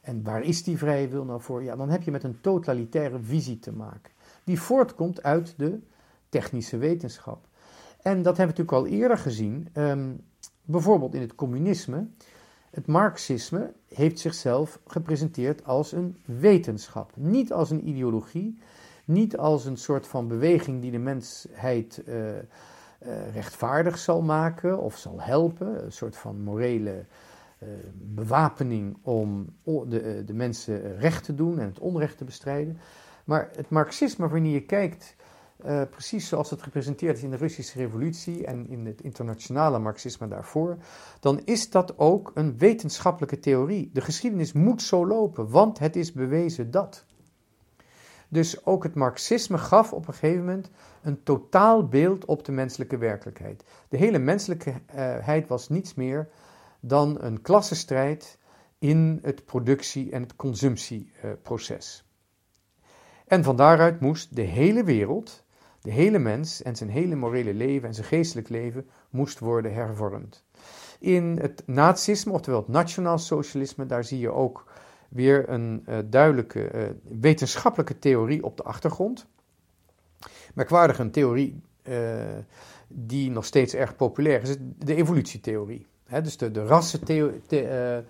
en 0.01 0.23
waar 0.23 0.43
is 0.43 0.63
die 0.63 0.77
vrije 0.77 1.07
wil 1.07 1.23
nou 1.23 1.41
voor? 1.41 1.63
Ja, 1.63 1.75
dan 1.75 1.89
heb 1.89 2.03
je 2.03 2.11
met 2.11 2.23
een 2.23 2.41
totalitaire 2.41 3.19
visie 3.19 3.59
te 3.59 3.71
maken, 3.71 4.11
die 4.45 4.59
voortkomt 4.59 5.23
uit 5.23 5.53
de 5.57 5.79
technische 6.29 6.77
wetenschap. 6.77 7.47
En 8.01 8.21
dat 8.21 8.37
hebben 8.37 8.55
we 8.55 8.61
natuurlijk 8.61 8.93
al 8.93 8.99
eerder 8.99 9.17
gezien, 9.17 9.67
um, 9.73 10.21
bijvoorbeeld 10.61 11.13
in 11.13 11.21
het 11.21 11.35
communisme. 11.35 12.07
Het 12.69 12.87
Marxisme 12.87 13.73
heeft 13.87 14.19
zichzelf 14.19 14.79
gepresenteerd 14.87 15.65
als 15.65 15.91
een 15.91 16.17
wetenschap, 16.25 17.11
niet 17.15 17.53
als 17.53 17.69
een 17.69 17.87
ideologie, 17.87 18.59
niet 19.05 19.37
als 19.37 19.65
een 19.65 19.77
soort 19.77 20.07
van 20.07 20.27
beweging 20.27 20.81
die 20.81 20.91
de 20.91 20.97
mensheid 20.97 22.03
uh, 22.07 22.15
uh, 22.15 22.39
rechtvaardig 23.33 23.97
zal 23.97 24.21
maken 24.21 24.79
of 24.79 24.97
zal 24.97 25.21
helpen, 25.21 25.83
een 25.85 25.91
soort 25.91 26.17
van 26.17 26.41
morele 26.41 27.05
uh, 27.63 27.69
bewapening 27.93 28.97
om 29.01 29.45
de, 29.63 30.23
de 30.25 30.33
mensen 30.33 30.97
recht 30.97 31.23
te 31.23 31.35
doen 31.35 31.59
en 31.59 31.65
het 31.65 31.79
onrecht 31.79 32.17
te 32.17 32.23
bestrijden. 32.23 32.77
Maar 33.25 33.49
het 33.55 33.69
Marxisme, 33.69 34.27
wanneer 34.27 34.53
je 34.53 34.65
kijkt 34.65 35.15
uh, 35.65 35.81
precies 35.89 36.27
zoals 36.27 36.49
het 36.49 36.61
gepresenteerd 36.61 37.17
is 37.17 37.23
in 37.23 37.29
de 37.29 37.35
Russische 37.35 37.77
revolutie 37.77 38.45
en 38.45 38.67
in 38.69 38.85
het 38.85 39.01
internationale 39.01 39.79
marxisme 39.79 40.27
daarvoor, 40.27 40.77
dan 41.19 41.41
is 41.43 41.69
dat 41.69 41.97
ook 41.97 42.31
een 42.33 42.57
wetenschappelijke 42.57 43.39
theorie. 43.39 43.89
De 43.93 44.01
geschiedenis 44.01 44.53
moet 44.53 44.81
zo 44.81 45.07
lopen, 45.07 45.49
want 45.49 45.79
het 45.79 45.95
is 45.95 46.11
bewezen 46.11 46.71
dat. 46.71 47.05
Dus 48.27 48.65
ook 48.65 48.83
het 48.83 48.95
marxisme 48.95 49.57
gaf 49.57 49.93
op 49.93 50.07
een 50.07 50.13
gegeven 50.13 50.45
moment 50.45 50.69
een 51.01 51.23
totaal 51.23 51.87
beeld 51.87 52.25
op 52.25 52.45
de 52.45 52.51
menselijke 52.51 52.97
werkelijkheid. 52.97 53.63
De 53.89 53.97
hele 53.97 54.19
menselijkheid 54.19 55.47
was 55.47 55.69
niets 55.69 55.93
meer 55.93 56.29
dan 56.79 57.21
een 57.21 57.41
klassenstrijd 57.41 58.37
in 58.79 59.19
het 59.21 59.45
productie- 59.45 60.11
en 60.11 60.21
het 60.21 60.35
consumptieproces. 60.35 62.04
En 63.27 63.43
van 63.43 63.55
daaruit 63.55 63.99
moest 63.99 64.35
de 64.35 64.41
hele 64.41 64.83
wereld, 64.83 65.43
de 65.81 65.91
hele 65.91 66.19
mens 66.19 66.61
en 66.61 66.75
zijn 66.75 66.89
hele 66.89 67.15
morele 67.15 67.53
leven 67.53 67.87
en 67.87 67.93
zijn 67.93 68.07
geestelijk 68.07 68.49
leven 68.49 68.87
moest 69.09 69.39
worden 69.39 69.73
hervormd. 69.73 70.43
In 70.99 71.37
het 71.41 71.63
nazisme, 71.65 72.31
oftewel 72.31 72.59
het 72.59 72.67
nationaal 72.67 73.17
socialisme, 73.17 73.85
daar 73.85 74.03
zie 74.03 74.19
je 74.19 74.29
ook 74.31 74.65
weer 75.09 75.49
een 75.49 75.83
uh, 75.89 75.97
duidelijke 76.05 76.71
uh, 76.73 76.83
wetenschappelijke 77.19 77.99
theorie 77.99 78.43
op 78.43 78.57
de 78.57 78.63
achtergrond. 78.63 79.25
Merkwaardig 80.53 80.99
een 80.99 81.11
theorie 81.11 81.61
uh, 81.83 81.95
die 82.87 83.31
nog 83.31 83.45
steeds 83.45 83.73
erg 83.73 83.95
populair 83.95 84.41
is, 84.41 84.55
de 84.59 84.95
evolutietheorie. 84.95 85.85
He, 86.05 86.21
dus 86.21 86.37
de, 86.37 86.51
de, 86.51 88.03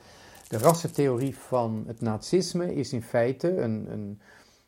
de 0.47 0.57
rassentheorie 0.57 1.35
van 1.37 1.83
het 1.87 2.01
nazisme 2.01 2.75
is 2.75 2.93
in 2.93 3.03
feite 3.03 3.57
een, 3.57 3.87
een 3.91 4.19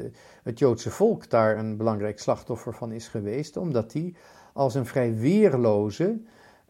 het, 0.44 0.60
Joodse 0.60 0.92
volk 0.92 1.30
daar 1.30 1.58
een 1.58 1.78
belangrijk 1.78 2.20
slachtoffer 2.20 2.74
van 2.74 2.92
is 2.92 3.08
geweest, 3.08 3.58
omdat 3.58 3.92
die 3.92 4.16
als 4.54 4.76
een 4.76 4.86
vrij 4.86 5.16
weerloze 5.16 6.20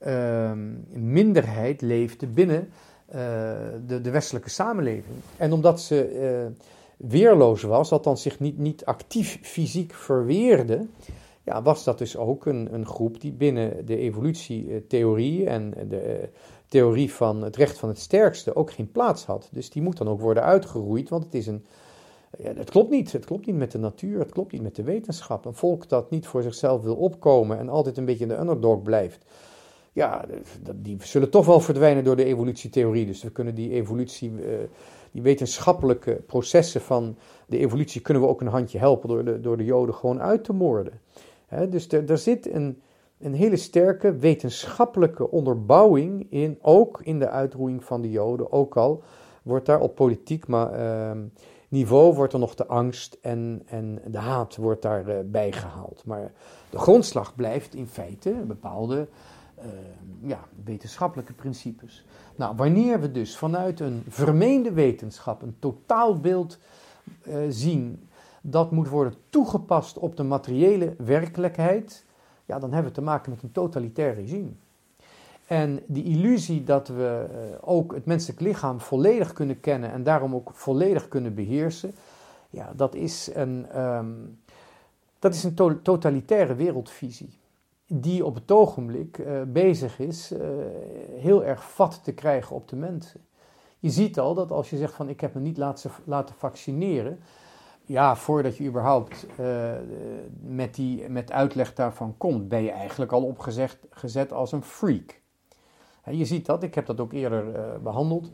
uh, 0.07 0.51
minderheid 0.91 1.81
leefde 1.81 2.27
binnen 2.27 2.59
uh, 2.59 3.15
de, 3.87 4.01
de, 4.01 4.09
westelijke 4.09 4.49
samenleving. 4.49 5.15
En 5.37 5.51
omdat 5.51 5.81
ze 5.81 6.13
uh, 6.13 6.65
weerloos 7.09 7.61
was, 7.61 7.91
althans 7.91 8.21
zich 8.21 8.39
niet, 8.39 8.57
niet 8.57 8.85
actief 8.85 9.39
fysiek 9.41 9.93
verweerde, 9.93 10.85
ja, 11.43 11.61
was 11.61 11.83
dat 11.83 11.97
dus 11.97 12.17
ook 12.17 12.45
een, 12.45 12.73
een 12.73 12.85
groep 12.85 13.21
die 13.21 13.31
binnen 13.31 13.85
de 13.85 13.97
evolutietheorie 13.97 15.45
en 15.45 15.73
de 15.87 15.99
eh, 15.99 16.27
theorie 16.67 17.13
van 17.13 17.43
het 17.43 17.55
recht 17.55 17.77
van 17.77 17.89
het 17.89 17.99
sterkste 17.99 18.55
ook 18.55 18.71
geen 18.71 18.91
plaats 18.91 19.25
had. 19.25 19.49
Dus 19.51 19.69
die 19.69 19.81
moet 19.81 19.97
dan 19.97 20.07
ook 20.07 20.21
worden 20.21 20.43
uitgeroeid, 20.43 21.09
want 21.09 21.23
het 21.23 21.33
is 21.33 21.47
een. 21.47 21.65
Ja, 22.37 22.53
het 22.53 22.69
klopt 22.69 22.89
niet. 22.89 23.11
Het 23.11 23.25
klopt 23.25 23.45
niet 23.45 23.55
met 23.55 23.71
de 23.71 23.77
natuur, 23.77 24.19
het 24.19 24.31
klopt 24.31 24.51
niet 24.51 24.61
met 24.61 24.75
de 24.75 24.83
wetenschap. 24.83 25.45
Een 25.45 25.53
volk 25.53 25.89
dat 25.89 26.09
niet 26.09 26.27
voor 26.27 26.41
zichzelf 26.41 26.81
wil 26.81 26.95
opkomen 26.95 27.59
en 27.59 27.69
altijd 27.69 27.97
een 27.97 28.05
beetje 28.05 28.27
de 28.27 28.39
underdog 28.39 28.81
blijft. 28.81 29.25
Ja, 29.91 30.25
die 30.75 30.97
zullen 30.99 31.29
toch 31.29 31.45
wel 31.45 31.59
verdwijnen 31.59 32.03
door 32.03 32.15
de 32.15 32.23
evolutietheorie. 32.23 33.05
Dus 33.05 33.23
we 33.23 33.29
kunnen 33.29 33.55
die 33.55 33.71
evolutie, 33.71 34.29
eh, 34.29 34.57
die 35.11 35.21
wetenschappelijke 35.21 36.13
processen 36.13 36.81
van 36.81 37.17
de 37.47 37.57
evolutie, 37.57 38.01
kunnen 38.01 38.23
we 38.23 38.29
ook 38.29 38.41
een 38.41 38.47
handje 38.47 38.77
helpen 38.77 39.09
door 39.09 39.25
de, 39.25 39.39
door 39.39 39.57
de 39.57 39.65
Joden 39.65 39.95
gewoon 39.95 40.21
uit 40.21 40.43
te 40.43 40.53
moorden 40.53 41.01
dus 41.69 41.87
er, 41.87 42.17
zit 42.17 42.53
een, 42.53 42.81
een 43.19 43.33
hele 43.33 43.55
sterke 43.55 44.15
wetenschappelijke 44.15 45.31
onderbouwing 45.31 46.27
in, 46.29 46.57
ook 46.61 47.01
in 47.03 47.19
de 47.19 47.29
uitroeiing 47.29 47.83
van 47.83 48.01
de 48.01 48.11
Joden. 48.11 48.51
Ook 48.51 48.77
al 48.77 49.03
wordt 49.43 49.65
daar 49.65 49.79
op 49.79 49.95
politiek 49.95 50.47
maar, 50.47 50.79
uh, 50.79 51.21
niveau 51.69 52.13
wordt 52.13 52.33
er 52.33 52.39
nog 52.39 52.55
de 52.55 52.67
angst 52.67 53.17
en, 53.21 53.61
en 53.65 54.01
de 54.07 54.17
haat 54.17 54.55
wordt 54.55 54.81
daarbij 54.81 55.21
uh, 55.21 55.29
bijgehaald. 55.29 56.03
Maar 56.05 56.31
de 56.69 56.77
grondslag 56.77 57.35
blijft 57.35 57.75
in 57.75 57.87
feite 57.87 58.31
bepaalde 58.47 59.07
uh, 59.57 59.65
ja, 60.21 60.39
wetenschappelijke 60.63 61.33
principes. 61.33 62.05
Nou, 62.35 62.55
wanneer 62.55 62.99
we 62.99 63.11
dus 63.11 63.37
vanuit 63.37 63.79
een 63.79 64.03
vermeende 64.07 64.71
wetenschap 64.71 65.41
een 65.41 65.55
totaalbeeld 65.59 66.57
uh, 67.27 67.35
zien 67.49 68.07
dat 68.45 68.71
moet 68.71 68.89
worden 68.89 69.13
toegepast 69.29 69.97
op 69.97 70.17
de 70.17 70.23
materiële 70.23 70.95
werkelijkheid, 70.97 72.05
ja, 72.45 72.59
dan 72.59 72.71
hebben 72.71 72.91
we 72.91 72.97
te 72.97 73.03
maken 73.03 73.31
met 73.31 73.43
een 73.43 73.51
totalitair 73.51 74.13
regime. 74.13 74.51
En 75.47 75.79
die 75.85 76.03
illusie 76.03 76.63
dat 76.63 76.87
we 76.87 77.25
uh, 77.29 77.57
ook 77.61 77.93
het 77.93 78.05
menselijk 78.05 78.39
lichaam 78.39 78.79
volledig 78.79 79.33
kunnen 79.33 79.59
kennen 79.59 79.91
en 79.91 80.03
daarom 80.03 80.35
ook 80.35 80.51
volledig 80.53 81.07
kunnen 81.07 81.35
beheersen, 81.35 81.93
ja, 82.49 82.71
dat 82.75 82.95
is 82.95 83.29
een, 83.33 83.81
um, 83.81 84.39
dat 85.19 85.33
is 85.33 85.43
een 85.43 85.53
to 85.53 85.81
totalitaire 85.81 86.55
wereldvisie. 86.55 87.37
Die 87.87 88.25
op 88.25 88.35
het 88.35 88.51
ogenblik 88.51 89.17
uh, 89.17 89.41
bezig 89.47 89.99
is 89.99 90.31
uh, 90.31 90.39
heel 91.17 91.43
erg 91.43 91.71
vat 91.71 92.03
te 92.03 92.13
krijgen 92.13 92.55
op 92.55 92.67
de 92.67 92.75
mensen. 92.75 93.21
Je 93.79 93.89
ziet 93.89 94.19
al 94.19 94.33
dat 94.33 94.51
als 94.51 94.69
je 94.69 94.77
zegt 94.77 94.93
van 94.93 95.09
ik 95.09 95.21
heb 95.21 95.33
me 95.33 95.39
niet 95.39 95.57
laten, 95.57 95.91
laten 96.03 96.35
vaccineren, 96.35 97.19
ja, 97.85 98.15
voordat 98.15 98.57
je 98.57 98.63
überhaupt 98.63 99.25
uh, 99.39 99.71
met, 100.41 100.75
die, 100.75 101.09
met 101.09 101.31
uitleg 101.31 101.73
daarvan 101.73 102.17
komt, 102.17 102.47
ben 102.47 102.63
je 102.63 102.71
eigenlijk 102.71 103.11
al 103.11 103.23
opgezet 103.23 103.77
gezet 103.89 104.33
als 104.33 104.51
een 104.51 104.63
freak. 104.63 105.21
je 106.11 106.25
ziet 106.25 106.45
dat, 106.45 106.63
ik 106.63 106.75
heb 106.75 106.85
dat 106.85 106.99
ook 106.99 107.13
eerder 107.13 107.47
uh, 107.47 107.75
behandeld. 107.83 108.29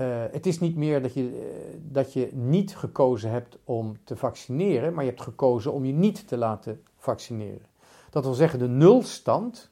Uh, 0.00 0.22
het 0.30 0.46
is 0.46 0.60
niet 0.60 0.76
meer 0.76 1.02
dat 1.02 1.14
je, 1.14 1.52
dat 1.82 2.12
je 2.12 2.30
niet 2.32 2.76
gekozen 2.76 3.30
hebt 3.30 3.58
om 3.64 3.96
te 4.04 4.16
vaccineren, 4.16 4.94
maar 4.94 5.04
je 5.04 5.10
hebt 5.10 5.22
gekozen 5.22 5.72
om 5.72 5.84
je 5.84 5.92
niet 5.92 6.28
te 6.28 6.36
laten 6.36 6.82
vaccineren. 6.98 7.66
Dat 8.10 8.24
wil 8.24 8.34
zeggen, 8.34 8.58
de 8.58 8.68
nulstand 8.68 9.70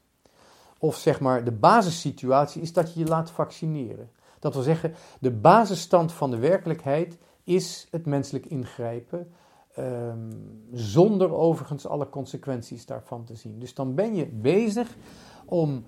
of 0.78 0.96
zeg 0.96 1.20
maar 1.20 1.44
de 1.44 1.52
basissituatie, 1.52 2.62
is 2.62 2.72
dat 2.72 2.94
je 2.94 3.00
je 3.00 3.06
laat 3.06 3.30
vaccineren. 3.30 4.10
Dat 4.38 4.54
wil 4.54 4.62
zeggen, 4.62 4.94
de 5.20 5.30
basisstand 5.30 6.12
van 6.12 6.30
de 6.30 6.38
werkelijkheid 6.38 7.18
is 7.44 7.88
het 7.90 8.06
menselijk 8.06 8.46
ingrijpen. 8.46 9.32
Ehm, 9.74 10.30
zonder 10.72 11.34
overigens 11.34 11.86
alle 11.86 12.08
consequenties 12.08 12.86
daarvan 12.86 13.24
te 13.24 13.34
zien. 13.34 13.58
Dus 13.58 13.74
dan 13.74 13.94
ben 13.94 14.14
je 14.14 14.26
bezig 14.26 14.96
om 15.44 15.84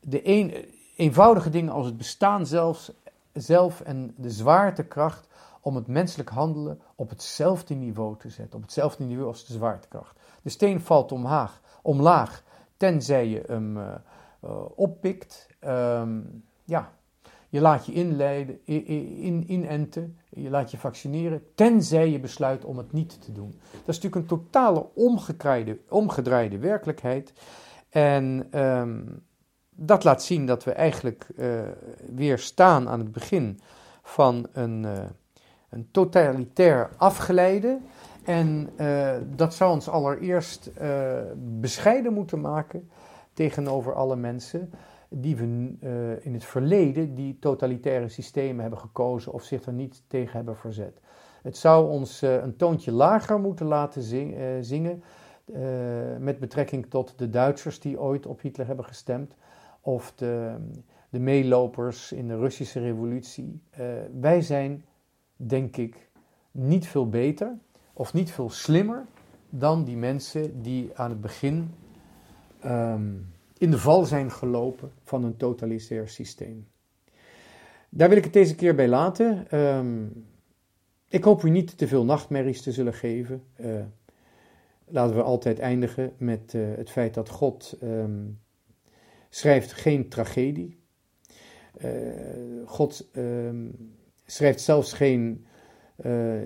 de 0.00 0.28
een, 0.28 0.54
eenvoudige 0.96 1.50
dingen 1.50 1.72
als 1.72 1.86
het 1.86 1.96
bestaan 1.96 2.46
zelfs, 2.46 2.92
zelf 3.32 3.80
en 3.80 4.14
de 4.16 4.30
zwaartekracht, 4.30 5.28
om 5.60 5.76
het 5.76 5.86
menselijk 5.86 6.28
handelen 6.28 6.80
op 6.94 7.10
hetzelfde 7.10 7.74
niveau 7.74 8.16
te 8.18 8.30
zetten. 8.30 8.56
Op 8.56 8.62
hetzelfde 8.62 9.04
niveau 9.04 9.28
als 9.28 9.46
de 9.46 9.52
zwaartekracht. 9.52 10.18
De 10.42 10.50
steen 10.50 10.80
valt 10.80 11.12
omlaag, 11.12 11.60
omlaag 11.82 12.42
tenzij 12.76 13.28
je 13.28 13.42
hem 13.46 13.76
uh, 13.76 13.94
uh, 14.44 14.50
oppikt. 14.74 15.48
Um, 15.64 16.44
ja, 16.64 16.92
je 17.50 17.60
laat 17.60 17.86
je 17.86 17.92
inleiden, 17.92 18.58
in, 18.64 19.44
inenten, 19.46 20.18
je 20.28 20.50
laat 20.50 20.70
je 20.70 20.78
vaccineren, 20.78 21.42
tenzij 21.54 22.10
je 22.10 22.20
besluit 22.20 22.64
om 22.64 22.78
het 22.78 22.92
niet 22.92 23.22
te 23.22 23.32
doen. 23.32 23.54
Dat 23.70 23.88
is 23.88 24.00
natuurlijk 24.00 24.14
een 24.14 24.38
totale 24.38 24.86
omgedraaide, 25.88 26.58
werkelijkheid. 26.58 27.32
En 27.88 28.48
um, 28.60 29.22
dat 29.70 30.04
laat 30.04 30.22
zien 30.22 30.46
dat 30.46 30.64
we 30.64 30.72
eigenlijk 30.72 31.26
uh, 31.36 31.60
weer 32.14 32.38
staan 32.38 32.88
aan 32.88 32.98
het 32.98 33.12
begin 33.12 33.60
van 34.02 34.46
een, 34.52 34.82
uh, 34.82 34.98
een 35.70 35.88
totalitair 35.90 36.90
afgeleide. 36.96 37.78
En 38.24 38.68
uh, 38.76 39.10
dat 39.36 39.54
zou 39.54 39.72
ons 39.72 39.88
allereerst 39.88 40.70
bescheiden 41.36 42.12
moeten 42.12 42.40
maken 42.40 42.90
tegenover 43.32 43.94
alle 43.94 44.16
mensen 44.16 44.70
die 45.10 45.36
we 45.36 45.44
uh, 45.44 46.24
in 46.24 46.34
het 46.34 46.44
verleden 46.44 47.14
die 47.14 47.38
totalitaire 47.38 48.08
systemen 48.08 48.60
hebben 48.60 48.78
gekozen 48.78 49.32
of 49.32 49.42
zich 49.42 49.64
er 49.64 49.72
niet 49.72 50.02
tegen 50.06 50.36
hebben 50.36 50.56
verzet. 50.56 51.00
Het 51.42 51.56
zou 51.56 51.90
ons 51.90 52.22
uh, 52.22 52.42
een 52.42 52.56
toontje 52.56 52.92
lager 52.92 53.40
moeten 53.40 53.66
laten 53.66 54.14
uh, 54.14 54.44
zingen 54.60 55.02
met 56.18 56.38
betrekking 56.38 56.86
tot 56.86 57.18
de 57.18 57.30
Duitsers 57.30 57.80
die 57.80 58.00
ooit 58.00 58.26
op 58.26 58.40
Hitler 58.40 58.66
hebben 58.66 58.84
gestemd 58.84 59.34
of 59.80 60.12
de, 60.14 60.54
de 61.08 61.18
meelopers 61.18 62.12
in 62.12 62.28
de 62.28 62.36
Russische 62.36 62.80
revolutie. 62.80 63.60
wij 64.20 64.40
zijn, 64.40 64.84
denk 65.36 65.76
ik, 65.76 66.10
niet 66.50 66.86
veel 66.86 67.08
beter 67.08 67.58
of 67.92 68.12
niet 68.12 68.30
veel 68.30 68.50
slimmer 68.50 69.06
dan 69.48 69.84
die 69.84 69.96
mensen 69.96 70.62
die 70.62 70.90
aan 70.94 71.10
het 71.10 71.20
begin 71.20 71.74
um, 72.64 73.32
in 73.60 73.70
de 73.70 73.78
val 73.78 74.04
zijn 74.04 74.30
gelopen 74.30 74.92
van 75.02 75.24
een 75.24 75.36
totalitair 75.36 76.08
systeem. 76.08 76.66
Daar 77.88 78.08
wil 78.08 78.18
ik 78.18 78.24
het 78.24 78.32
deze 78.32 78.54
keer 78.54 78.74
bij 78.74 78.88
laten. 78.88 79.58
Um, 79.58 80.26
ik 81.08 81.24
hoop 81.24 81.42
u 81.42 81.50
niet 81.50 81.78
te 81.78 81.88
veel 81.88 82.04
nachtmerries 82.04 82.62
te 82.62 82.72
zullen 82.72 82.94
geven. 82.94 83.42
Uh, 83.60 83.84
laten 84.84 85.16
we 85.16 85.22
altijd 85.22 85.58
eindigen 85.58 86.12
met 86.16 86.54
uh, 86.54 86.76
het 86.76 86.90
feit 86.90 87.14
dat 87.14 87.28
God 87.28 87.76
um, 87.82 88.40
schrijft 89.28 89.72
geen 89.72 90.08
tragedie. 90.08 90.78
Uh, 91.84 92.66
God 92.66 93.08
um, 93.12 93.94
schrijft 94.24 94.60
zelfs 94.60 94.92
geen 94.92 95.46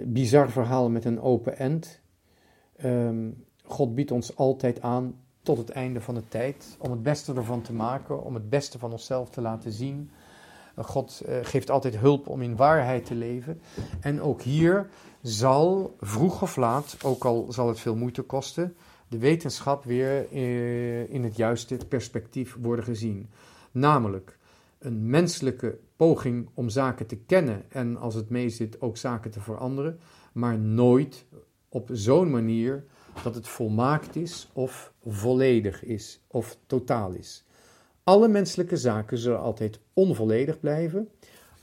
bizar 0.04 0.50
verhaal 0.50 0.90
met 0.90 1.04
een 1.04 1.20
open 1.20 1.58
end. 1.58 2.00
God 3.62 3.94
biedt 3.94 4.10
ons 4.10 4.36
altijd 4.36 4.80
aan 4.80 5.23
tot 5.44 5.58
het 5.58 5.70
einde 5.70 6.00
van 6.00 6.14
de 6.14 6.28
tijd. 6.28 6.76
Om 6.78 6.90
het 6.90 7.02
beste 7.02 7.34
ervan 7.34 7.62
te 7.62 7.72
maken, 7.72 8.24
om 8.24 8.34
het 8.34 8.50
beste 8.50 8.78
van 8.78 8.92
onszelf 8.92 9.30
te 9.30 9.40
laten 9.40 9.72
zien. 9.72 10.10
Eh, 10.74 10.84
God 10.84 11.22
uh, 11.28 11.36
geeft 11.42 11.70
altijd 11.70 11.96
hulp 11.96 12.28
om 12.28 12.42
in 12.42 12.56
waarheid 12.56 13.04
te 13.04 13.14
leven. 13.14 13.60
En 14.00 14.20
ook 14.20 14.42
hier 14.42 14.88
zal 15.22 15.96
vroeg 16.00 16.42
of 16.42 16.56
laat, 16.56 16.96
ook 17.02 17.24
al 17.24 17.46
zal 17.48 17.68
het 17.68 17.80
veel 17.80 17.96
moeite 17.96 18.22
kosten, 18.22 18.76
de 19.08 19.18
wetenschap 19.18 19.84
weer 19.84 20.32
uh, 20.32 21.10
in 21.10 21.24
het 21.24 21.36
juiste 21.36 21.78
perspectief 21.88 22.56
worden 22.60 22.84
gezien. 22.84 23.28
Namelijk 23.70 24.38
een 24.78 25.10
menselijke 25.10 25.78
poging 25.96 26.48
om 26.54 26.68
zaken 26.68 27.06
te 27.06 27.16
kennen 27.16 27.64
en 27.68 27.96
als 27.96 28.14
het 28.14 28.30
meezit 28.30 28.80
ook 28.80 28.96
zaken 28.96 29.30
te 29.30 29.40
veranderen, 29.40 29.98
maar 30.32 30.58
nooit 30.58 31.24
op 31.68 31.88
zo'n 31.92 32.30
manier 32.30 32.84
dat 33.22 33.34
het 33.34 33.48
volmaakt 33.48 34.16
is 34.16 34.48
of 34.52 34.92
volledig 35.06 35.84
is 35.84 36.20
of 36.26 36.58
totaal 36.66 37.12
is. 37.12 37.44
Alle 38.04 38.28
menselijke 38.28 38.76
zaken 38.76 39.18
zullen 39.18 39.40
altijd 39.40 39.80
onvolledig 39.92 40.60
blijven. 40.60 41.08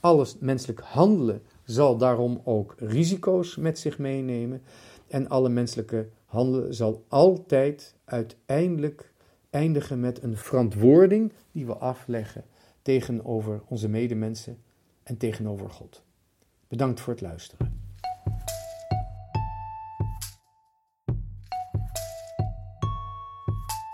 Alles 0.00 0.36
menselijk 0.38 0.80
handelen 0.80 1.42
zal 1.64 1.96
daarom 1.96 2.40
ook 2.44 2.74
risico's 2.78 3.56
met 3.56 3.78
zich 3.78 3.98
meenemen. 3.98 4.62
En 5.08 5.28
alle 5.28 5.48
menselijke 5.48 6.08
handelen 6.24 6.74
zal 6.74 7.04
altijd 7.08 7.94
uiteindelijk 8.04 9.12
eindigen 9.50 10.00
met 10.00 10.22
een 10.22 10.36
verantwoording 10.36 11.32
die 11.52 11.66
we 11.66 11.76
afleggen 11.76 12.44
tegenover 12.82 13.62
onze 13.68 13.88
medemensen 13.88 14.58
en 15.02 15.16
tegenover 15.16 15.70
God. 15.70 16.02
Bedankt 16.68 17.00
voor 17.00 17.12
het 17.12 17.22
luisteren. 17.22 17.81